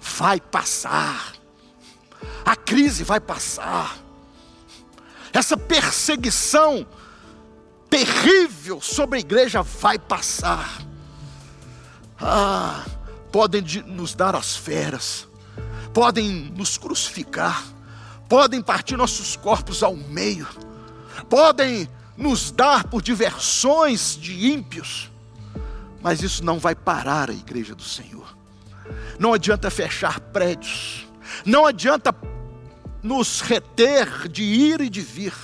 [0.00, 1.32] Vai passar.
[2.44, 3.98] A crise vai passar.
[5.32, 6.86] Essa perseguição
[7.90, 10.82] terrível sobre a igreja vai passar.
[12.20, 12.84] Ah,
[13.30, 15.26] podem nos dar as feras,
[15.92, 17.64] podem nos crucificar,
[18.28, 20.46] podem partir nossos corpos ao meio,
[21.28, 25.10] podem nos dar por diversões de ímpios,
[26.00, 28.36] mas isso não vai parar a igreja do Senhor.
[29.18, 31.06] Não adianta fechar prédios,
[31.44, 32.14] não adianta
[33.02, 35.34] nos reter de ir e de vir.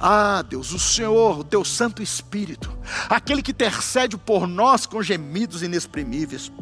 [0.00, 2.76] Ah, Deus, o Senhor, o teu Santo Espírito,
[3.08, 6.52] aquele que intercede por nós com gemidos inexprimíveis,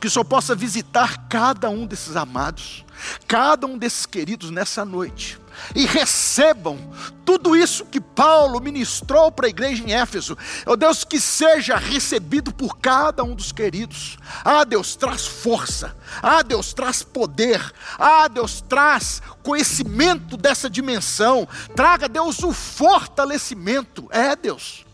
[0.00, 2.84] que só possa visitar cada um desses amados,
[3.26, 5.38] cada um desses queridos nessa noite,
[5.74, 6.78] e recebam
[7.24, 10.36] tudo isso que Paulo ministrou para a igreja em Éfeso.
[10.66, 14.18] Ó oh Deus, que seja recebido por cada um dos queridos.
[14.44, 15.94] Ah, Deus, traz força.
[16.22, 17.72] Ah, Deus, traz poder.
[17.98, 21.46] Ah, Deus, traz conhecimento dessa dimensão.
[21.76, 24.08] Traga, Deus, o fortalecimento.
[24.10, 24.84] É, Deus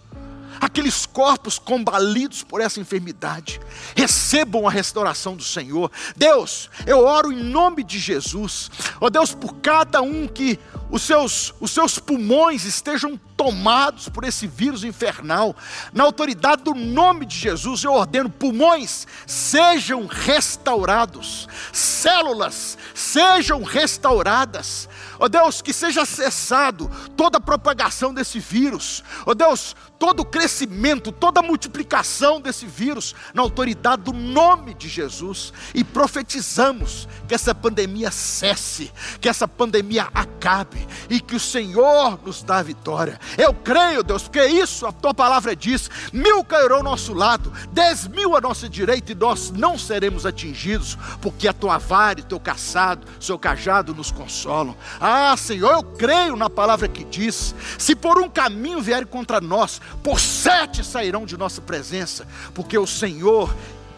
[0.61, 3.61] aqueles corpos combalidos por essa enfermidade,
[3.97, 5.91] recebam a restauração do Senhor.
[6.17, 10.59] Deus, eu oro em nome de Jesus, ó oh Deus, por cada um que
[10.91, 15.55] os seus, os seus pulmões estejam tomados por esse vírus infernal,
[15.93, 24.89] na autoridade do nome de Jesus, eu ordeno: pulmões sejam restaurados, células sejam restauradas,
[25.21, 30.21] ó oh Deus, que seja cessado toda a propagação desse vírus, ó oh Deus, todo
[30.21, 37.09] o crescimento, toda a multiplicação desse vírus, na autoridade do nome de Jesus, e profetizamos
[37.27, 42.63] que essa pandemia cesse, que essa pandemia acabe, e que o Senhor nos dá a
[42.63, 43.19] vitória.
[43.37, 48.07] Eu creio, Deus, porque isso a tua palavra diz: mil cairão ao nosso lado, dez
[48.07, 52.39] mil à nossa direita, e nós não seremos atingidos, porque a tua vara e teu
[52.39, 54.77] caçado, seu cajado nos consolam.
[55.01, 59.81] Ah, Senhor, eu creio na palavra que diz: se por um caminho vierem contra nós,
[60.03, 63.55] por sete sairão de nossa presença, porque o Senhor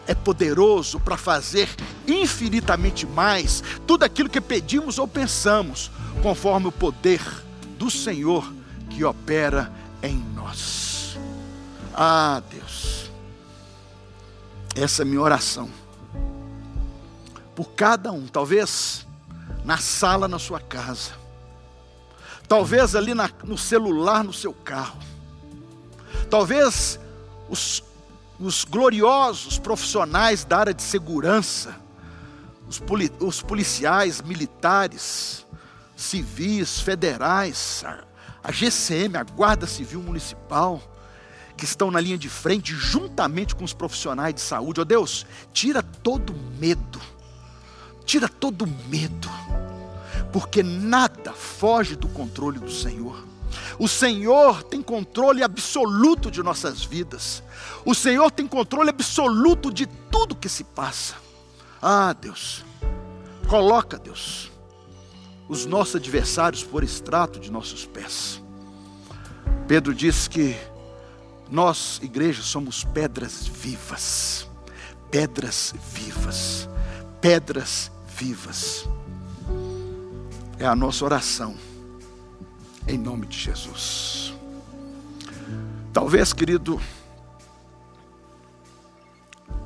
[0.07, 1.69] é poderoso para fazer
[2.07, 7.21] infinitamente mais tudo aquilo que pedimos ou pensamos, conforme o poder
[7.77, 8.51] do Senhor
[8.89, 9.71] que opera
[10.03, 11.17] em nós.
[11.93, 13.11] Ah, Deus,
[14.75, 15.69] essa é minha oração.
[17.55, 19.05] Por cada um, talvez
[19.63, 21.11] na sala na sua casa,
[22.47, 24.97] talvez ali na, no celular no seu carro,
[26.31, 26.97] talvez
[27.49, 27.83] os,
[28.39, 31.75] os gloriosos profissionais da área de segurança,
[32.67, 35.45] os, poli, os policiais militares,
[35.95, 38.05] civis, federais, a,
[38.41, 40.81] a GCM, a Guarda Civil Municipal,
[41.57, 44.79] que estão na linha de frente, juntamente com os profissionais de saúde.
[44.79, 46.99] Ó oh Deus, tira todo medo,
[48.05, 49.29] tira todo medo,
[50.31, 53.30] porque nada foge do controle do Senhor.
[53.77, 57.43] O Senhor tem controle absoluto de nossas vidas.
[57.85, 61.15] O Senhor tem controle absoluto de tudo que se passa.
[61.81, 62.63] Ah, Deus,
[63.47, 64.51] coloca, Deus,
[65.49, 68.41] os nossos adversários por extrato de nossos pés.
[69.67, 70.55] Pedro diz que
[71.49, 74.47] nós, igreja, somos pedras vivas,
[75.09, 76.69] pedras vivas,
[77.19, 78.87] pedras vivas.
[80.57, 81.55] É a nossa oração,
[82.87, 84.33] em nome de Jesus.
[85.93, 86.81] Talvez, querido,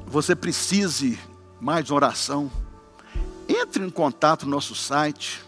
[0.06, 1.20] você precise
[1.60, 2.52] mais oração.
[3.48, 5.44] Entre em contato no nosso site,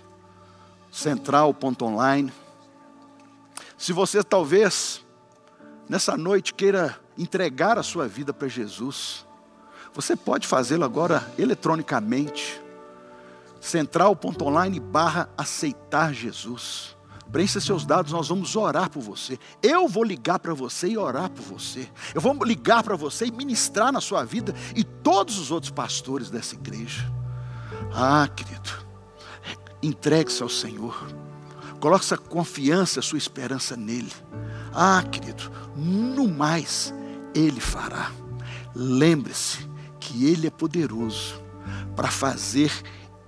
[0.91, 2.31] central.online.
[3.77, 5.05] Se você talvez
[5.87, 9.25] nessa noite queira entregar a sua vida para Jesus,
[9.93, 12.61] você pode fazê-lo agora eletronicamente.
[13.59, 16.96] Central.online barra aceitar Jesus.
[17.31, 19.37] Preencha seus dados, nós vamos orar por você.
[19.61, 21.89] Eu vou ligar para você e orar por você.
[22.13, 26.29] Eu vou ligar para você e ministrar na sua vida e todos os outros pastores
[26.29, 27.11] dessa igreja.
[27.93, 28.87] Ah, querido,
[29.81, 31.07] Entregue-se ao Senhor.
[31.79, 34.11] Coloque sua confiança, sua esperança nele.
[34.73, 36.93] Ah, querido, no mais
[37.35, 38.11] Ele fará.
[38.73, 39.69] Lembre-se
[39.99, 41.41] que Ele é poderoso
[41.95, 42.71] para fazer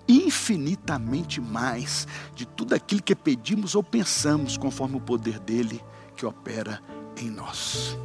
[0.10, 5.82] infinitamente mais de tudo aquilo que pedimos ou pensamos, conforme o poder dele
[6.16, 6.82] que opera
[7.16, 7.96] em nós.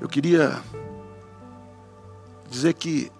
[0.00, 0.62] Eu queria
[2.48, 3.10] dizer que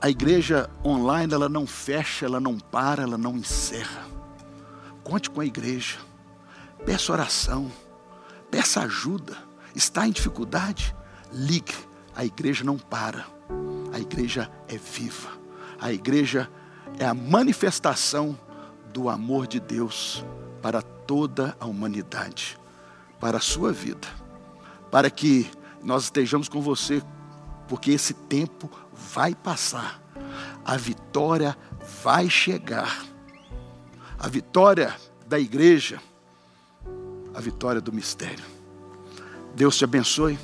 [0.00, 4.04] a igreja online ela não fecha, ela não para, ela não encerra.
[5.04, 5.98] Conte com a igreja,
[6.84, 7.70] peça oração,
[8.50, 9.36] peça ajuda.
[9.74, 10.94] Está em dificuldade?
[11.32, 11.74] Ligue.
[12.14, 13.26] A igreja não para.
[13.92, 15.35] A igreja é viva.
[15.80, 16.50] A igreja
[16.98, 18.38] é a manifestação
[18.92, 20.24] do amor de Deus
[20.62, 22.58] para toda a humanidade,
[23.20, 24.08] para a sua vida,
[24.90, 25.50] para que
[25.82, 27.02] nós estejamos com você,
[27.68, 30.00] porque esse tempo vai passar,
[30.64, 31.56] a vitória
[32.02, 33.04] vai chegar,
[34.18, 34.96] a vitória
[35.26, 36.00] da igreja,
[37.34, 38.44] a vitória do mistério.
[39.54, 40.38] Deus te abençoe.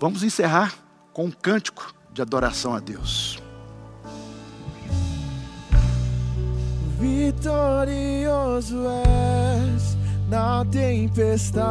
[0.00, 0.74] Vamos encerrar
[1.12, 3.43] com um cântico de adoração a Deus.
[6.98, 8.76] Vitorioso
[9.74, 9.96] és
[10.28, 11.64] na tempestade.